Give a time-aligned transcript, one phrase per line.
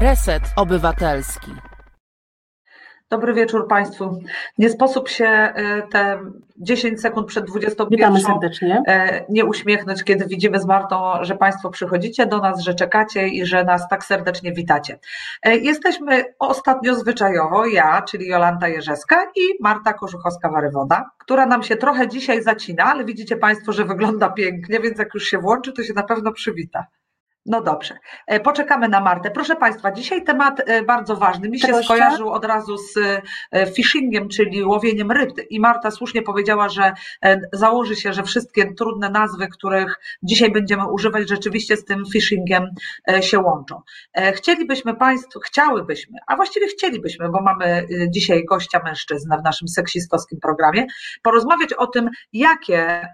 [0.00, 1.50] Reset Obywatelski.
[3.10, 4.22] Dobry wieczór Państwu.
[4.58, 6.18] Nie sposób się e, te
[6.56, 8.82] 10 sekund przed 21 Witamy serdecznie.
[8.86, 13.46] E, nie uśmiechnąć, kiedy widzimy z Martą, że Państwo przychodzicie do nas, że czekacie i
[13.46, 14.98] że nas tak serdecznie witacie.
[15.42, 22.08] E, jesteśmy ostatnio zwyczajowo, ja, czyli Jolanta Jerzeska i Marta Korzuchowska-Warywoda, która nam się trochę
[22.08, 25.92] dzisiaj zacina, ale widzicie Państwo, że wygląda pięknie, więc jak już się włączy, to się
[25.92, 26.86] na pewno przywita.
[27.46, 27.94] No dobrze,
[28.26, 29.30] e, poczekamy na Martę.
[29.30, 31.48] Proszę Państwa, dzisiaj temat e, bardzo ważny.
[31.48, 32.96] Mi się skojarzył od razu z
[33.52, 35.30] e, phishingiem, czyli łowieniem ryb.
[35.50, 36.92] I Marta słusznie powiedziała, że
[37.52, 42.64] założy się, że wszystkie trudne nazwy, których dzisiaj będziemy używać, rzeczywiście z tym phishingiem
[43.20, 43.80] się łączą.
[44.34, 50.86] Chcielibyśmy Państwu, chciałybyśmy, a właściwie chcielibyśmy, bo mamy dzisiaj gościa mężczyznę w naszym seksistowskim programie,
[51.22, 53.08] porozmawiać o tym, jakie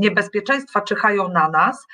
[0.00, 1.86] niebezpieczeństwa czyhają na nas,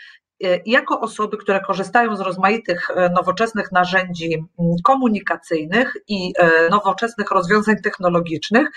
[0.67, 4.45] jako osoby, które korzystają z rozmaitych e, nowoczesnych narzędzi
[4.85, 8.69] komunikacyjnych i e, nowoczesnych rozwiązań technologicznych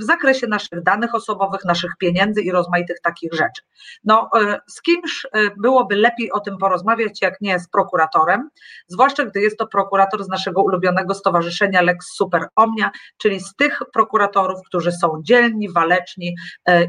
[0.00, 3.62] w zakresie naszych danych osobowych, naszych pieniędzy i rozmaitych takich rzeczy.
[4.04, 4.30] No,
[4.66, 8.50] z kimś byłoby lepiej o tym porozmawiać, jak nie z prokuratorem,
[8.88, 13.78] zwłaszcza gdy jest to prokurator z naszego ulubionego stowarzyszenia Lex Super Omnia, czyli z tych
[13.92, 16.36] prokuratorów, którzy są dzielni, waleczni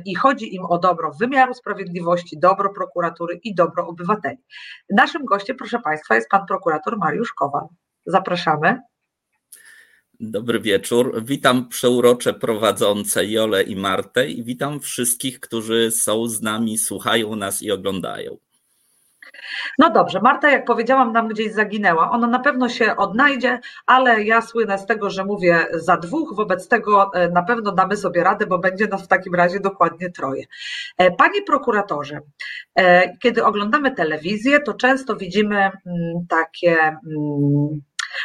[0.05, 4.37] i chodzi im o dobro wymiaru sprawiedliwości, dobro prokuratury i dobro obywateli obywateli.
[4.89, 7.67] Naszym gościem, proszę Państwa, jest pan prokurator Mariusz Kowal.
[8.05, 8.81] Zapraszamy.
[10.19, 11.23] Dobry wieczór.
[11.23, 17.61] Witam przeurocze prowadzące Jole i Martę i witam wszystkich, którzy są z nami, słuchają nas
[17.61, 18.37] i oglądają.
[19.79, 22.11] No dobrze, Marta, jak powiedziałam, nam gdzieś zaginęła.
[22.11, 26.67] Ona na pewno się odnajdzie, ale ja słynę z tego, że mówię za dwóch, wobec
[26.67, 30.43] tego e, na pewno damy sobie radę, bo będzie nas w takim razie dokładnie troje.
[30.97, 32.19] E, panie prokuratorze,
[32.75, 35.71] e, kiedy oglądamy telewizję, to często widzimy mm,
[36.29, 37.81] takie mm,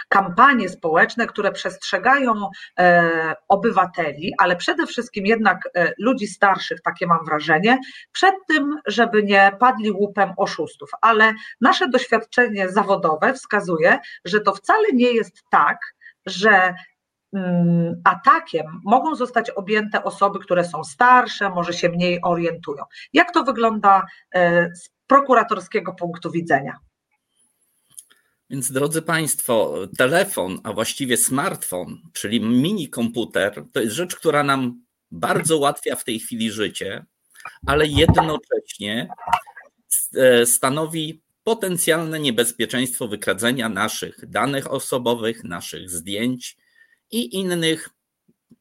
[0.09, 7.25] kampanie społeczne, które przestrzegają e, obywateli, ale przede wszystkim jednak e, ludzi starszych, takie mam
[7.25, 7.79] wrażenie,
[8.13, 10.91] przed tym, żeby nie padli łupem oszustów.
[11.03, 15.79] Ale nasze doświadczenie zawodowe wskazuje, że to wcale nie jest tak,
[16.27, 16.75] że
[17.33, 22.85] mm, atakiem mogą zostać objęte osoby, które są starsze, może się mniej orientują.
[23.13, 26.79] Jak to wygląda e, z prokuratorskiego punktu widzenia?
[28.53, 34.85] Więc drodzy Państwo, telefon, a właściwie smartfon, czyli mini komputer, to jest rzecz, która nam
[35.11, 37.05] bardzo ułatwia w tej chwili życie,
[37.67, 39.09] ale jednocześnie
[40.17, 46.57] e, stanowi potencjalne niebezpieczeństwo wykradzenia naszych danych osobowych, naszych zdjęć
[47.11, 47.89] i innych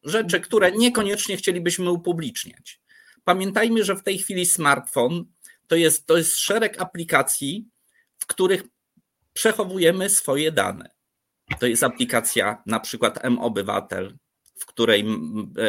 [0.04, 2.80] rzeczy, które niekoniecznie chcielibyśmy upubliczniać.
[3.24, 5.26] Pamiętajmy, że w tej chwili smartfon
[5.68, 7.68] to jest, to jest szereg aplikacji,
[8.20, 8.64] w których
[9.42, 10.90] przechowujemy swoje dane.
[11.60, 14.18] To jest aplikacja na przykład M-Obywatel,
[14.60, 15.06] w której,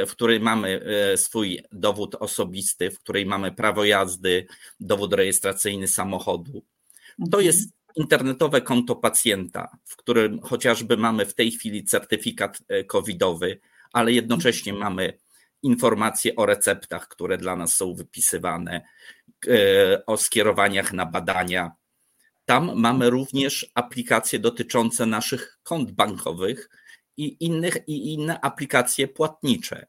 [0.06, 4.46] w której mamy e, swój dowód osobisty, w której mamy prawo jazdy,
[4.80, 6.52] dowód rejestracyjny samochodu.
[7.18, 7.44] To mhm.
[7.44, 13.60] jest internetowe konto pacjenta, w którym chociażby mamy w tej chwili certyfikat e, covidowy,
[13.92, 14.92] ale jednocześnie mhm.
[14.92, 15.18] mamy
[15.62, 18.82] informacje o receptach, które dla nas są wypisywane,
[19.48, 21.72] e, o skierowaniach na badania,
[22.44, 26.70] tam mamy również aplikacje dotyczące naszych kont bankowych
[27.16, 29.86] i innych i inne aplikacje płatnicze.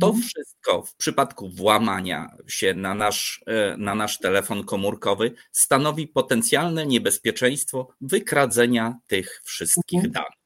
[0.00, 0.22] To mhm.
[0.22, 7.88] wszystko w przypadku włamania się na nasz, e, na nasz telefon komórkowy stanowi potencjalne niebezpieczeństwo
[8.00, 10.12] wykradzenia tych wszystkich mhm.
[10.12, 10.37] danych.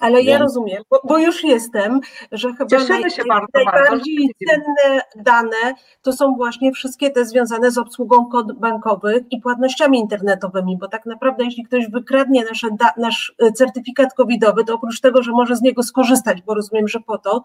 [0.00, 2.00] Ale ja rozumiem, bo, bo, już jestem,
[2.32, 4.54] że chyba naj, się bardzo, najbardziej bardzo.
[4.54, 10.78] cenne dane to są właśnie wszystkie te związane z obsługą kod bankowych i płatnościami internetowymi,
[10.78, 15.22] bo tak naprawdę jeśli ktoś wykradnie nasze, da, nasz e, certyfikat covidowy, to oprócz tego,
[15.22, 17.44] że może z niego skorzystać, bo rozumiem, że po to,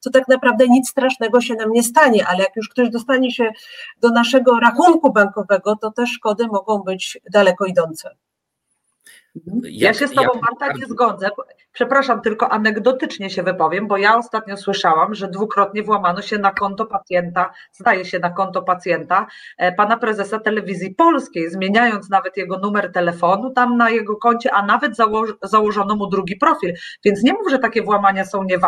[0.00, 3.52] to tak naprawdę nic strasznego się nam nie stanie, ale jak już ktoś dostanie się
[4.00, 8.16] do naszego rachunku bankowego, to te szkody mogą być daleko idące.
[9.36, 9.60] Mhm.
[9.64, 11.30] Ja się z Tobą, Marta, nie zgodzę.
[11.76, 16.86] Przepraszam, tylko anegdotycznie się wypowiem, bo ja ostatnio słyszałam, że dwukrotnie włamano się na konto
[16.86, 19.26] pacjenta, zdaje się na konto pacjenta,
[19.58, 24.66] e, pana prezesa telewizji polskiej, zmieniając nawet jego numer telefonu tam na jego koncie, a
[24.66, 26.74] nawet zało założono mu drugi profil.
[27.04, 28.58] Więc nie mów, że takie włamania są nie,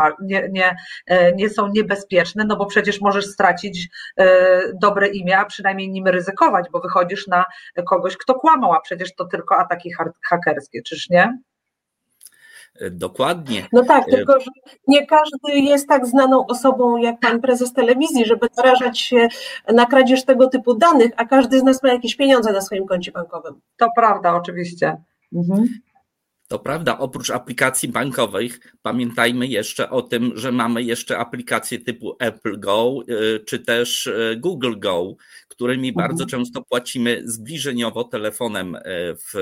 [0.51, 0.77] nie,
[1.07, 6.07] e, nie są niebezpieczne, no bo przecież możesz stracić e, dobre imię, a przynajmniej nim
[6.07, 7.45] ryzykować, bo wychodzisz na
[7.87, 9.91] kogoś, kto kłamał, a przecież to tylko ataki
[10.31, 11.39] hakerskie, czyż nie?
[12.91, 13.67] Dokładnie.
[13.73, 14.51] No tak, e, tylko że
[14.89, 19.29] nie każdy jest tak znaną osobą jak pan prezes telewizji, żeby narażać się
[19.75, 23.13] na kradzież tego typu danych, a każdy z nas ma jakieś pieniądze na swoim koncie
[23.13, 23.61] bankowym.
[23.77, 24.97] To prawda, oczywiście.
[25.35, 25.69] Mhm.
[26.49, 32.61] To prawda, oprócz aplikacji bankowych, pamiętajmy jeszcze o tym, że mamy jeszcze aplikacje typu Apple
[32.61, 35.17] Go y, czy też y, Google Go,
[35.49, 36.09] którymi mhm.
[36.09, 39.33] bardzo często płacimy zbliżeniowo telefonem w,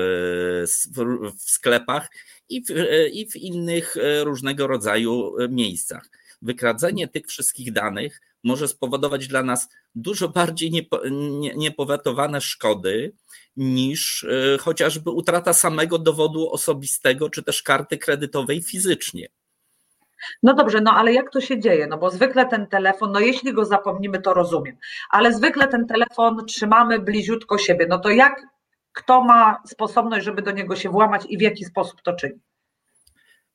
[0.95, 0.99] w,
[1.37, 2.09] w sklepach
[2.49, 2.69] i w,
[3.11, 6.09] i w innych różnego rodzaju miejscach.
[6.41, 13.13] Wykradzenie tych wszystkich danych może spowodować dla nas dużo bardziej niepo, nie, niepowetowane szkody
[13.57, 14.25] niż
[14.59, 19.27] chociażby utrata samego dowodu osobistego czy też karty kredytowej fizycznie.
[20.43, 21.87] No dobrze, no ale jak to się dzieje?
[21.87, 24.77] No bo zwykle ten telefon, no jeśli go zapomnimy, to rozumiem,
[25.09, 27.87] ale zwykle ten telefon trzymamy bliziutko siebie.
[27.89, 28.41] No to jak
[28.97, 32.39] kto ma sposobność, żeby do niego się włamać i w jaki sposób to czyni?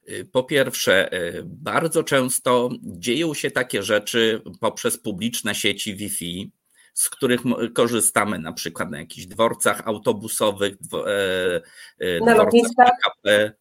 [0.09, 6.53] Y, po pierwsze, y, bardzo często dzieją się takie rzeczy poprzez publiczne sieci Wi-Fi,
[6.95, 7.41] z których
[7.75, 10.75] korzystamy na przykład na jakichś dworcach autobusowych,
[11.07, 11.61] e,
[11.99, 13.53] e, na dworcach PKP.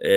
[0.00, 0.08] E,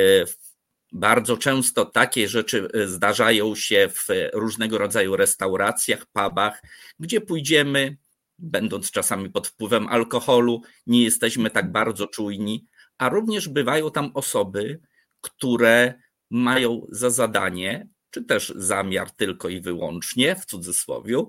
[0.91, 6.61] bardzo często takie rzeczy zdarzają się w różnego rodzaju restauracjach, pubach,
[6.99, 7.97] gdzie pójdziemy,
[8.39, 12.65] będąc czasami pod wpływem alkoholu, nie jesteśmy tak bardzo czujni,
[12.97, 14.79] a również bywają tam osoby,
[15.21, 15.93] które
[16.29, 21.23] mają za zadanie, czy też zamiar tylko i wyłącznie, w cudzysłowie,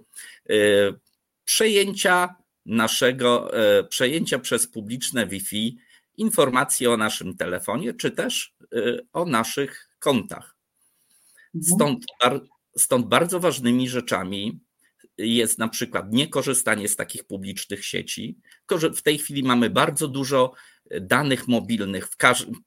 [1.44, 2.34] przejęcia
[2.66, 5.78] naszego, e, przejęcia przez publiczne Wi-Fi
[6.16, 10.56] informacji o naszym telefonie, czy też e, o naszych kontach.
[11.54, 11.74] Mhm.
[11.74, 12.04] Stąd,
[12.76, 14.60] stąd bardzo ważnymi rzeczami
[15.18, 18.38] jest na przykład niekorzystanie z takich publicznych sieci.
[18.96, 20.52] W tej chwili mamy bardzo dużo
[21.00, 22.16] danych mobilnych w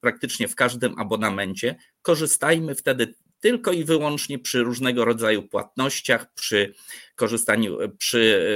[0.00, 1.76] praktycznie w każdym abonamencie.
[2.02, 6.74] Korzystajmy wtedy tylko i wyłącznie przy różnego rodzaju płatnościach, przy
[7.14, 8.46] korzystaniu, przy,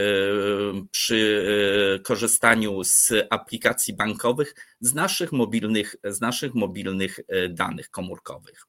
[0.74, 1.46] e, przy
[1.96, 8.66] e, korzystaniu z aplikacji bankowych, z naszych mobilnych, z naszych mobilnych e, danych komórkowych.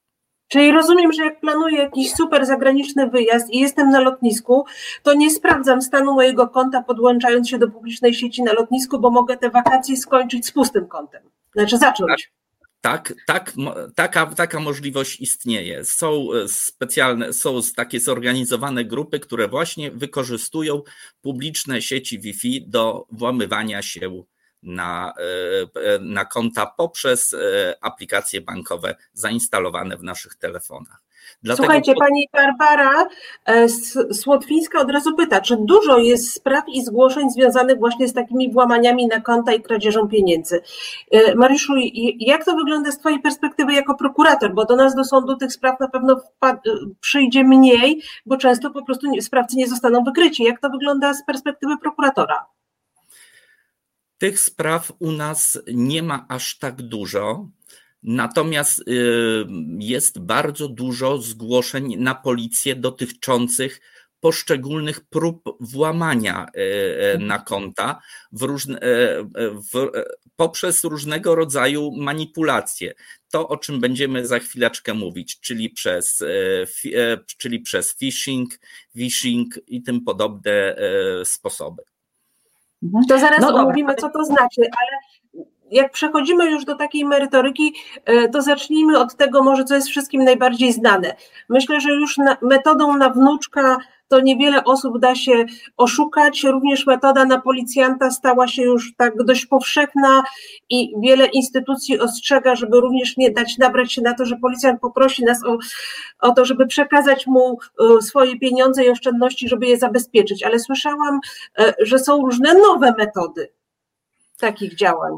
[0.48, 4.66] Czyli rozumiem, że jak planuję jakiś super zagraniczny wyjazd i jestem na lotnisku,
[5.04, 9.38] to nie sprawdzam stanu mojego konta podłączając się do publicznej sieci na lotnisku, bo mogę
[9.38, 11.22] te wakacje skończyć z pustym kontem.
[11.56, 12.10] Znaczy zacząć.
[12.10, 12.38] Tak.
[12.82, 13.54] Tak, tak,
[13.96, 15.86] taka, taka możliwość istnieje.
[15.86, 20.82] Są e, specjalne, są takie zorganizowane grupy, które właśnie wykorzystują
[21.22, 24.24] publiczne sieci Wi-Fi do włamywania się
[24.68, 27.36] na, e, e, na konta poprzez
[27.82, 31.08] aplikacje bankowe zainstalowane w naszych telefonach.
[31.44, 31.66] Dlatego...
[31.66, 33.08] Słuchajcie, pani Barbara
[33.46, 33.70] e,
[34.14, 39.08] Słotwińska od razu pyta, czy dużo jest spraw i zgłoszeń związanych właśnie z takimi włamaniami
[39.08, 40.62] na konta i kradzieżą pieniędzy.
[41.12, 41.74] E, Mariuszu,
[42.20, 45.80] jak to wygląda z twojej perspektywy jako prokurator, bo do nas do sądu tych spraw
[45.80, 46.22] na pewno
[47.02, 50.44] przyjdzie mniej, bo często po prostu sprawcy nie zostaną wykryci.
[50.44, 52.46] Jak to wygląda z perspektywy prokuratora?
[54.18, 57.50] Tych spraw u nas nie ma aż tak dużo.
[58.04, 58.84] Natomiast y,
[59.80, 63.82] jest bardzo dużo zgłoszeń na policję dotyczących
[64.20, 66.62] poszczególnych prób włamania y,
[67.16, 68.80] y, na konta w różne,
[69.74, 69.90] w,
[70.36, 72.94] poprzez różnego rodzaju manipulacje.
[73.32, 76.24] To, o czym będziemy za chwileczkę mówić, czyli przez,
[77.38, 78.60] czyli przez phishing,
[78.96, 80.76] phishing i tym podobne
[81.24, 81.84] sposoby.
[83.10, 85.00] To zaraz no omówimy, co to znaczy, ale
[85.72, 87.74] jak przechodzimy już do takiej merytoryki,
[88.06, 91.16] e, to zacznijmy od tego może, co jest wszystkim najbardziej znane.
[91.50, 95.46] Myślę, że już na, metodą na wnuczka to niewiele osób da się
[95.78, 96.44] oszukać.
[96.44, 100.24] Również metoda na policjanta stała się już tak dość powszechna
[100.70, 105.24] i wiele instytucji ostrzega, żeby również nie dać nabrać się na to, że policjant poprosi
[105.24, 105.58] nas o,
[106.20, 110.44] o to, żeby przekazać mu e, swoje pieniądze i oszczędności, żeby je zabezpieczyć.
[110.44, 111.20] Ale słyszałam,
[111.60, 113.50] e, że są różne nowe metody
[114.40, 115.14] takich działań.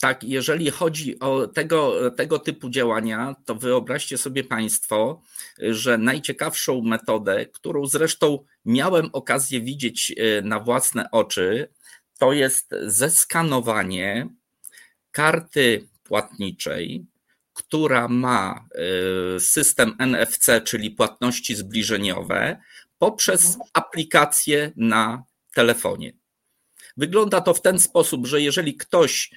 [0.00, 5.22] Tak, jeżeli chodzi o tego, tego typu działania, to wyobraźcie sobie Państwo,
[5.58, 11.68] że najciekawszą metodę, którą zresztą miałem okazję widzieć e, na własne oczy,
[12.18, 14.28] to jest zeskanowanie
[15.10, 17.06] karty płatniczej,
[17.52, 18.68] która ma
[19.36, 22.60] e, system NFC, czyli płatności zbliżeniowe,
[22.98, 23.70] poprzez mhm.
[23.72, 26.12] aplikację na telefonie.
[26.96, 29.30] Wygląda to w ten sposób, że jeżeli ktoś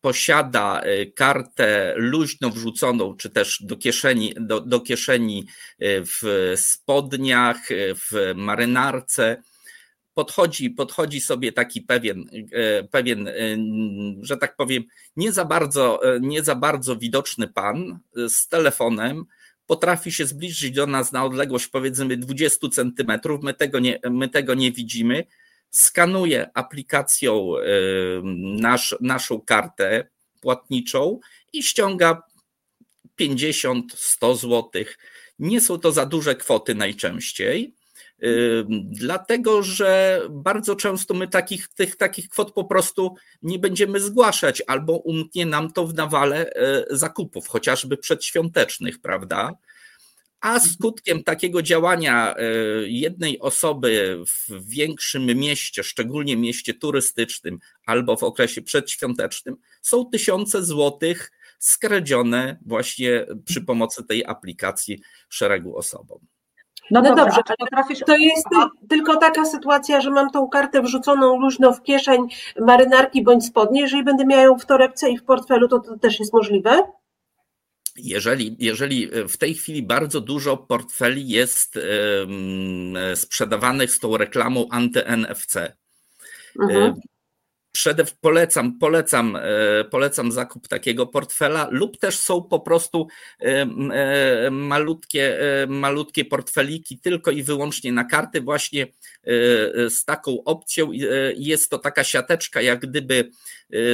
[0.00, 5.46] posiada y, kartę luźno wrzuconą, czy też do kieszeni, do, do kieszeni
[5.82, 9.42] y, w spodniach, y, w marynarce,
[10.14, 12.24] podchodzi, podchodzi sobie taki pewien,
[12.90, 13.30] pewien,
[14.20, 14.84] że tak powiem,
[15.16, 19.24] nie za bardzo, nie za bardzo widoczny pan z telefonem,
[19.66, 24.54] potrafi się zbliżyć do nas na odległość powiedzmy 20 centymetrów, my tego nie, my tego
[24.54, 25.24] nie widzimy,
[25.72, 27.52] skanuje aplikacją
[28.60, 30.08] nasz, naszą kartę
[30.40, 31.20] płatniczą
[31.52, 32.22] i ściąga
[33.20, 34.70] 50-100 zł.
[35.38, 37.74] Nie są to za duże kwoty najczęściej.
[38.82, 44.92] Dlatego, że bardzo często my takich, tych takich kwot po prostu nie będziemy zgłaszać, albo
[44.92, 49.52] umknie nam to w nawale e, zakupów, chociażby przedświątecznych, prawda?
[50.42, 52.42] A skutkiem takiego działania e,
[52.84, 61.32] jednej osoby w większym mieście, szczególnie mieście turystycznym albo w okresie przedświątecznym, są tysiące złotych
[61.58, 66.18] skradzione właśnie przy pomocy tej aplikacji szeregu osobom.
[66.90, 68.00] No, no dobrze, potrafisz...
[68.06, 68.46] to jest
[68.88, 72.20] tylko taka sytuacja, że mam tą kartę wrzuconą luźno w kieszeń
[72.60, 73.80] marynarki bądź spodnie.
[73.80, 76.82] Jeżeli będę miała ją w torebce i w portfelu, to to też jest możliwe?
[77.96, 81.78] Jeżeli, jeżeli w tej chwili bardzo dużo portfeli jest
[83.14, 85.56] sprzedawanych z tą reklamą anty-NFC,
[86.62, 86.94] mhm
[87.72, 93.08] przede polecam, polecam, e, polecam zakup takiego portfela, lub też są po prostu
[93.40, 93.44] e,
[93.92, 98.86] e, malutkie, malutkie portfeliki tylko i wyłącznie na karty, właśnie
[99.88, 100.90] z taką opcją.
[101.36, 103.30] Jest to taka siateczka, jak gdyby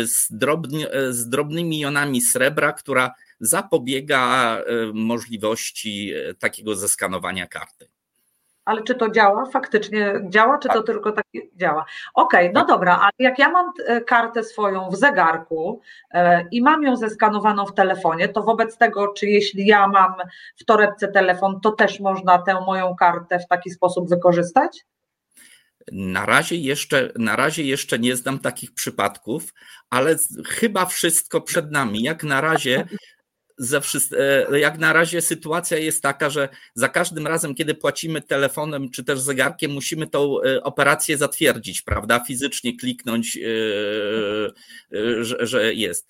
[0.05, 4.59] z, drobny, z drobnymi jonami srebra, która zapobiega
[4.95, 7.89] możliwości takiego zeskanowania karty
[8.69, 9.47] ale czy to działa?
[9.47, 10.77] Faktycznie działa, czy tak.
[10.77, 11.25] to tylko tak
[11.57, 11.85] działa?
[12.15, 12.69] Okej, okay, no tak.
[12.69, 15.81] dobra, ale jak ja mam e, kartę swoją w zegarku
[16.11, 20.15] e, i mam ją zeskanowaną w telefonie, to wobec tego, czy jeśli ja mam
[20.57, 24.85] w torebce telefon, to też można tę moją kartę w taki sposób wykorzystać?
[25.93, 29.55] Na razie, jeszcze, na razie jeszcze nie znam takich przypadków,
[29.91, 30.17] ale
[30.47, 32.03] chyba wszystko przed nami.
[32.03, 32.89] Jak na razie
[33.59, 33.81] ze
[34.51, 39.05] e, jak na razie sytuacja jest taka, że za każdym razem, kiedy płacimy telefonem czy
[39.05, 42.25] też zegarkiem, musimy tą e, operację zatwierdzić, prawda?
[42.25, 43.41] Fizycznie kliknąć, e,
[45.25, 46.07] że, że jest.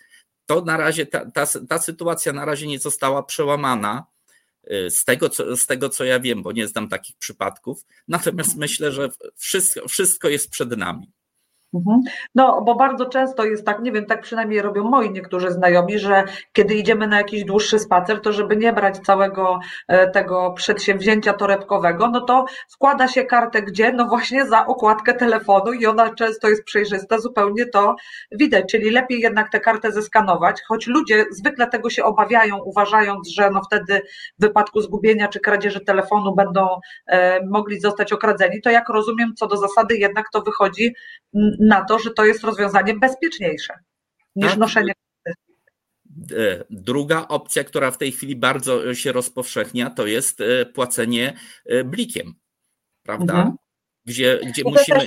[0.47, 4.07] To na razie, ta, ta, ta sytuacja na razie nie została przełamana.
[4.89, 7.85] Z tego, co, z tego, co ja wiem, bo nie znam takich przypadków.
[8.09, 11.13] Natomiast myślę, że wszystko, wszystko jest przed nami.
[11.75, 12.01] Mhm.
[12.35, 16.25] No, bo bardzo często jest tak, nie wiem, tak przynajmniej robią moi niektórzy znajomi, że
[16.53, 22.09] kiedy idziemy na jakiś dłuższy spacer, to żeby nie brać całego e, tego przedsięwzięcia torebkowego,
[22.09, 23.93] no to wkłada się kartę gdzie?
[23.93, 27.97] No właśnie za okładkę telefonu i ona często jest przejrzysta, zupełnie to
[28.33, 33.51] widać, czyli lepiej jednak tę kartę zeskanować, choć ludzie zwykle tego się obawiają, uważając, że
[33.51, 34.03] no wtedy
[34.39, 36.69] w wypadku zgubienia czy kradzieży telefonu będą
[37.07, 40.95] e, mogli zostać okradzeni, to jak rozumiem, co do zasady jednak to wychodzi
[41.59, 43.75] na to, że to jest rozwiązanie bezpieczniejsze
[44.37, 44.59] niż tak.
[44.59, 44.93] noszenie.
[46.37, 51.37] E, druga opcja, która w tej chwili bardzo się rozpowszechnia, to jest e, płacenie
[51.67, 52.35] e, blikiem,
[53.03, 53.35] prawda?
[53.35, 53.57] Mhm.
[54.05, 55.07] Gdzie, gdzie musimy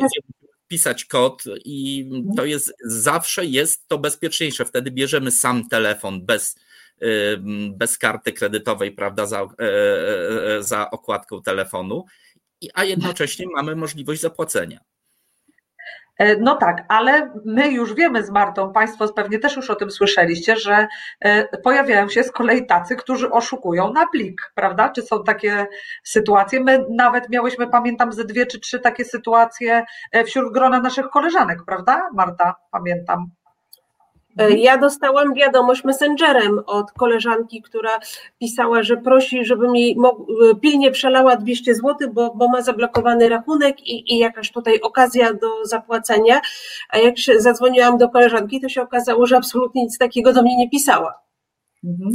[0.65, 2.36] wpisać kod i mhm.
[2.36, 4.65] to jest zawsze jest to bezpieczniejsze.
[4.65, 6.55] Wtedy bierzemy sam telefon bez,
[7.72, 9.48] bez karty kredytowej, prawda, za,
[10.60, 12.05] za okładką telefonu,
[12.74, 14.79] a jednocześnie mamy możliwość zapłacenia.
[16.22, 19.92] E, no tak, ale my już wiemy z Martą, Państwo pewnie też już o tym
[19.92, 20.88] słyszeliście, że
[21.20, 24.90] e, pojawiają się z kolei tacy, którzy oszukują na plik, prawda?
[24.90, 25.68] Czy są takie
[26.04, 26.60] sytuacje?
[26.60, 31.60] My nawet miałyśmy, pamiętam, ze dwie czy trzy takie sytuacje e, wśród grona naszych koleżanek,
[31.66, 32.10] prawda?
[32.13, 33.40] Marta, pamiętam.
[34.39, 34.59] E, mhm.
[34.59, 38.00] Ja dostałam wiadomość messengerem od koleżanki, która
[38.39, 43.88] pisała, że prosi, żeby mi e, pilnie przelała 200 zł, bo, bo ma zablokowany rachunek
[43.88, 46.41] i, i jakaś tutaj okazja do zapłacenia.
[46.89, 50.57] A jak się zadzwoniłam do koleżanki, to się okazało, że absolutnie nic takiego do mnie
[50.57, 51.13] nie pisała.
[51.83, 52.11] Mhm.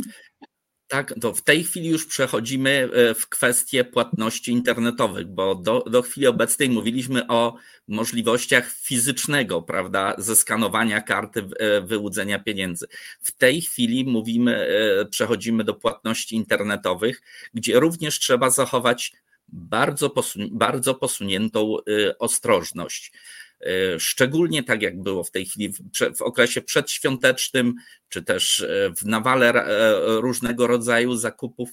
[0.88, 6.02] Tak, to w tej chwili już przechodzimy e, w kwestie płatności internetowych, bo do, do
[6.02, 7.57] chwili obecnej mówiliśmy o
[7.88, 12.87] możliwościach fizycznego, prawda, zeskanowania karty, e, wyłudzenia pieniędzy.
[13.21, 14.69] W tej chwili mówimy,
[15.00, 17.23] e, przechodzimy do płatności internetowych,
[17.55, 19.12] gdzie również trzeba zachować
[19.49, 21.76] bardzo, posun bardzo posuniętą
[22.19, 23.12] ostrożność.
[23.61, 25.73] E, szczególnie tak jak było w tej chwili
[26.17, 27.75] w okresie przedświątecznym,
[28.09, 31.71] czy też e, w nawale e, różnego rodzaju zakupów,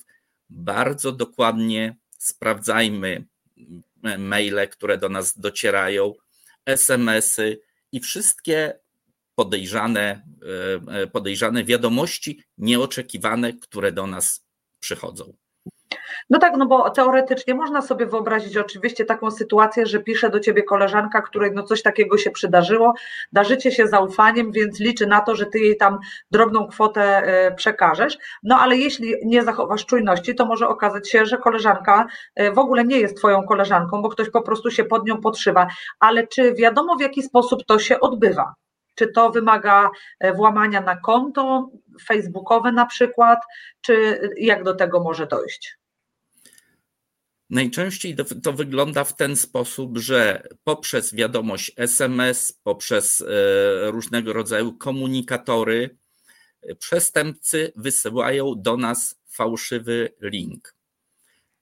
[0.50, 3.26] bardzo dokładnie sprawdzajmy
[4.18, 6.14] maile, które do nas docierają,
[6.66, 7.62] SMS-y
[7.92, 8.80] i wszystkie
[9.36, 10.26] podejrzane,
[11.12, 14.46] podejrzane wiadomości nieoczekiwane, które do nas
[14.80, 15.34] przychodzą.
[16.30, 20.64] No tak, no bo teoretycznie można sobie wyobrazić oczywiście taką sytuację, że pisze do ciebie
[20.64, 22.94] koleżanka, której no coś takiego się przydarzyło,
[23.32, 26.00] darzycie się zaufaniem, więc liczy na to, że ty jej tam
[26.32, 28.18] drobną kwotę e, przekażesz.
[28.44, 32.06] No ale jeśli nie zachowasz czujności, to może okazać się, że koleżanka
[32.36, 35.68] e, w ogóle nie jest twoją koleżanką, bo ktoś po prostu się pod nią podszywa.
[36.00, 38.54] Ale czy wiadomo w jaki sposób to się odbywa?
[38.96, 39.90] Czy to wymaga
[40.20, 41.70] e, włamania na konto
[42.08, 43.40] facebookowe na przykład,
[43.82, 45.83] czy jak do tego może dojść?
[47.54, 53.26] Najczęściej to, wygląda w ten sposób, że poprzez wiadomość SMS, poprzez e,
[53.92, 55.98] różnego rodzaju komunikatory,
[56.80, 60.76] przestępcy wysyłają do nas fałszywy link.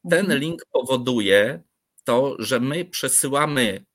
[0.09, 0.39] Ten mhm.
[0.39, 1.63] link powoduje
[2.03, 3.85] to, że my przesyłamy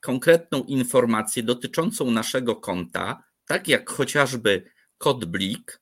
[0.00, 5.80] konkretną informację dotyczącą naszego konta, tak jak chociażby kod blik,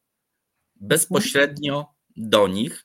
[0.76, 2.84] bezpośrednio do nich.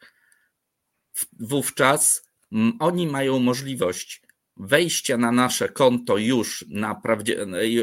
[1.40, 2.33] Wówczas
[2.80, 4.22] oni mają możliwość
[4.58, 7.02] wejścia na nasze konto już na,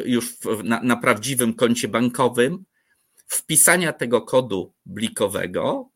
[0.05, 2.65] już na, na prawdziwym koncie bankowym,
[3.27, 5.91] wpisania tego kodu blikowego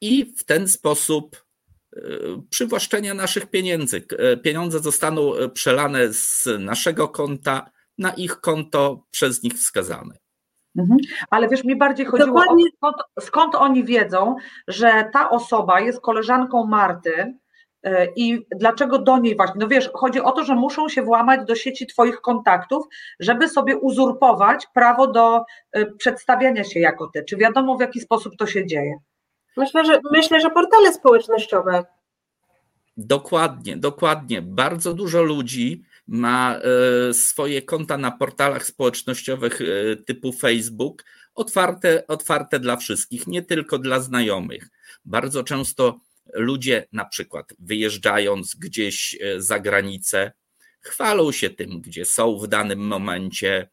[0.00, 1.44] i w ten sposób
[1.96, 2.00] e,
[2.50, 4.04] przywłaszczenia naszych pieniędzy.
[4.18, 10.18] E, pieniądze zostaną e, przelane z naszego konta na ich konto przez nich wskazane.
[10.78, 10.98] Mhm.
[11.30, 12.64] Ale wiesz, mi bardziej chodziło Dokładnie.
[12.64, 14.36] o skąd, skąd oni wiedzą,
[14.68, 17.34] że ta osoba jest koleżanką Marty,
[18.16, 19.54] i dlaczego do niej właśnie?
[19.58, 22.84] No wiesz, chodzi o to, że muszą się włamać do sieci Twoich kontaktów,
[23.20, 25.44] żeby sobie uzurpować prawo do
[25.98, 27.24] przedstawiania się jako Ty.
[27.24, 28.94] Czy wiadomo, w jaki sposób to się dzieje?
[29.56, 31.84] Myślę, że myślę, że portale społecznościowe.
[32.96, 34.42] Dokładnie, dokładnie.
[34.42, 36.56] Bardzo dużo ludzi ma
[37.08, 41.04] e, swoje konta na portalach społecznościowych e, typu Facebook
[41.34, 44.68] otwarte, otwarte dla wszystkich, nie tylko dla znajomych.
[45.04, 46.00] Bardzo często
[46.32, 50.32] ludzie, na przykład wyjeżdżając gdzieś e, za granicę,
[50.80, 53.68] chwalą się tym, gdzie są w danym momencie,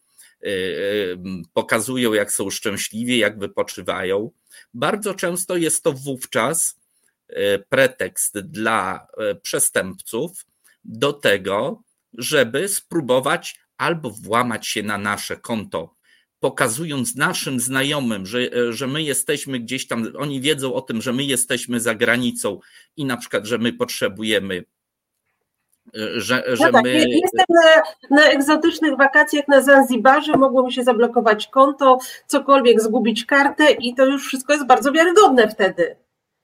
[1.54, 4.32] pokazują, jak są szczęśliwi, jak wypoczywają.
[4.74, 6.80] Bardzo często jest to wówczas
[7.28, 10.46] e, pretekst dla e, przestępców
[10.84, 11.84] do tego,
[12.14, 15.96] żeby spróbować albo włamać się na nasze konto,
[16.40, 21.14] pokazując naszym znajomym, że, e, że my jesteśmy gdzieś tam, oni wiedzą o tym, że
[21.14, 22.60] my jesteśmy za granicą
[22.98, 24.64] i na przykład, że my potrzebujemy
[25.94, 27.06] że, no że no tak, my...
[27.10, 33.72] Jestem na, na, egzotycznych wakacjach na Zanzibarze, mogło mi się zablokować konto, cokolwiek, zgubić kartę
[33.72, 35.96] i to już wszystko jest bardzo wiarygodne wtedy.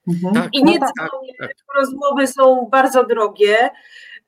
[0.08, 0.34] Mhm.
[0.34, 1.54] Tak, I nie no tak, tak.
[1.76, 3.70] rozmowy są bardzo drogie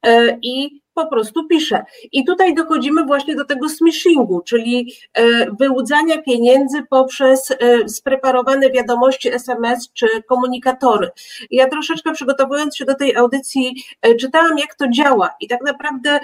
[0.02, 1.84] e, i po prostu pisze.
[2.12, 9.34] I tutaj dochodzimy właśnie do tego smishingu, czyli e, wyłudzania pieniędzy poprzez e, spreparowane wiadomości
[9.34, 11.10] SMS czy komunikatory.
[11.50, 16.20] Ja troszeczkę przygotowując się do tej audycji, e, czytałam, jak to działa, i tak naprawdę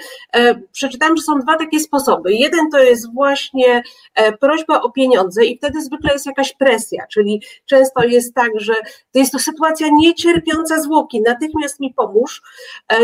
[0.71, 2.33] przeczytałam, że są dwa takie sposoby.
[2.33, 3.83] Jeden to jest właśnie
[4.39, 8.73] prośba o pieniądze, i wtedy zwykle jest jakaś presja, czyli często jest tak, że
[9.11, 12.41] to jest to sytuacja niecierpiąca zwłoki, natychmiast mi pomóż,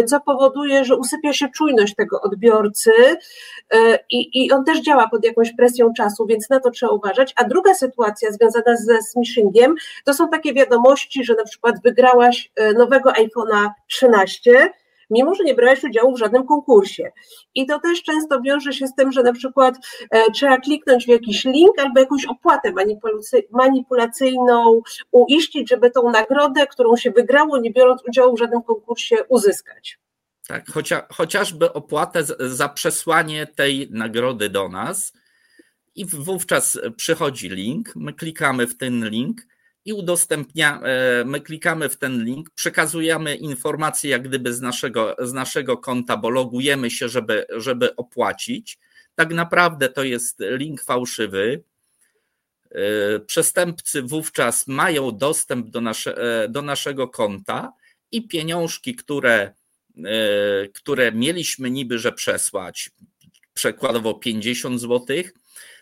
[0.05, 2.91] co powoduje, że usypia się czujność tego odbiorcy
[3.71, 7.33] e, i, i on też działa pod jakąś presją czasu, więc na to trzeba uważać.
[7.35, 12.73] A druga sytuacja związana ze smishingiem to są takie wiadomości, że na przykład wygrałaś e,
[12.73, 14.69] nowego iPhone'a 13
[15.09, 17.11] mimo że nie brałeś udziału w żadnym konkursie.
[17.55, 19.75] I to też często wiąże się z tym, że na przykład
[20.11, 22.73] e, trzeba kliknąć w jakiś link albo jakąś opłatę
[23.51, 29.99] manipulacyjną uiścić, żeby tą nagrodę, którą się wygrało, nie biorąc udziału w żadnym konkursie, uzyskać.
[30.47, 35.13] Tak, chocia, chociażby opłatę za przesłanie tej nagrody do nas
[35.95, 39.41] i wówczas przychodzi link, my klikamy w ten link
[39.85, 45.33] i udostępnia, e, my klikamy w ten link, przekazujemy informacje jak gdyby z naszego, z
[45.33, 48.79] naszego konta, bo logujemy się, żeby, żeby opłacić.
[49.15, 51.63] Tak naprawdę to jest link fałszywy.
[52.71, 57.73] E, przestępcy wówczas mają dostęp do, nasze, e, do naszego konta
[58.11, 59.53] i pieniążki, które
[60.73, 62.89] które mieliśmy niby, że przesłać,
[63.53, 65.17] przekładowo 50 zł,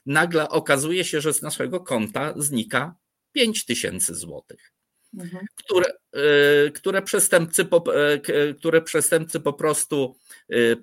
[0.05, 2.95] nagle okazuje się, że z naszego konta znika
[3.31, 4.71] 5 tysięcy złotych.
[5.17, 5.45] Mhm.
[5.55, 10.15] Które, e, które, przestępcy po, e, które przestępcy po prostu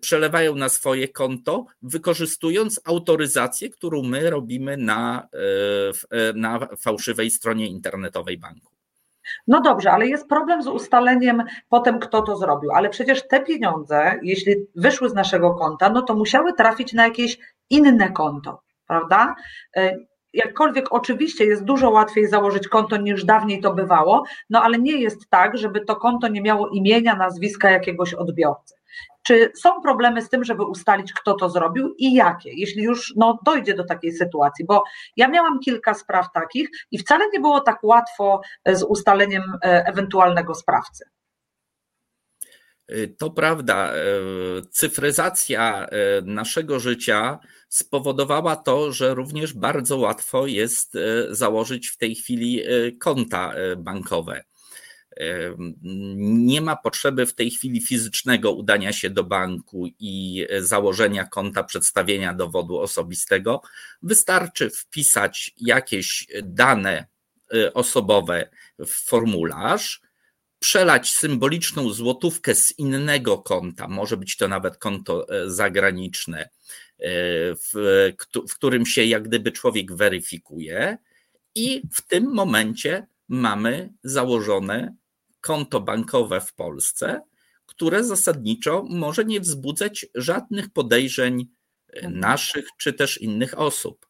[0.00, 5.28] przelewają na swoje konto, wykorzystując autoryzację, którą my robimy na,
[6.34, 8.71] na fałszywej stronie internetowej banku.
[9.46, 12.70] No dobrze, ale jest problem z ustaleniem potem, kto to zrobił.
[12.70, 17.38] Ale przecież te pieniądze, jeśli wyszły z naszego konta, no to musiały trafić na jakieś
[17.70, 19.34] inne konto, prawda?
[19.76, 19.96] E,
[20.32, 25.30] jakkolwiek oczywiście jest dużo łatwiej założyć konto niż dawniej to bywało, no ale nie jest
[25.30, 28.74] tak, żeby to konto nie miało imienia, nazwiska jakiegoś odbiorcy.
[29.22, 33.38] Czy są problemy z tym, żeby ustalić, kto to zrobił i jakie, jeśli już no,
[33.44, 34.64] dojdzie do takiej sytuacji?
[34.64, 34.84] Bo
[35.16, 40.54] ja miałam kilka spraw takich i wcale nie było tak łatwo z ustaleniem e, ewentualnego
[40.54, 41.04] sprawcy.
[43.18, 43.92] To prawda,
[44.70, 45.86] cyfryzacja
[46.24, 50.98] naszego życia spowodowała to, że również bardzo łatwo jest
[51.30, 52.62] założyć w tej chwili
[53.00, 54.44] konta bankowe.
[56.16, 62.34] Nie ma potrzeby w tej chwili fizycznego udania się do banku i założenia konta, przedstawienia
[62.34, 63.62] dowodu osobistego.
[64.02, 67.06] Wystarczy wpisać jakieś dane
[67.54, 70.00] y, osobowe w formularz,
[70.62, 76.48] przelać symboliczną złotówkę z innego konta, może być to nawet konto e, zagraniczne, e,
[77.54, 77.72] w,
[78.48, 80.98] w którym się jak gdyby człowiek weryfikuje,
[81.54, 84.94] i w tym momencie mamy założone
[85.42, 87.20] konto bankowe w Polsce,
[87.66, 91.46] które zasadniczo może nie wzbudzać żadnych podejrzeń
[91.92, 92.20] mhm.
[92.20, 94.06] naszych czy też innych osób.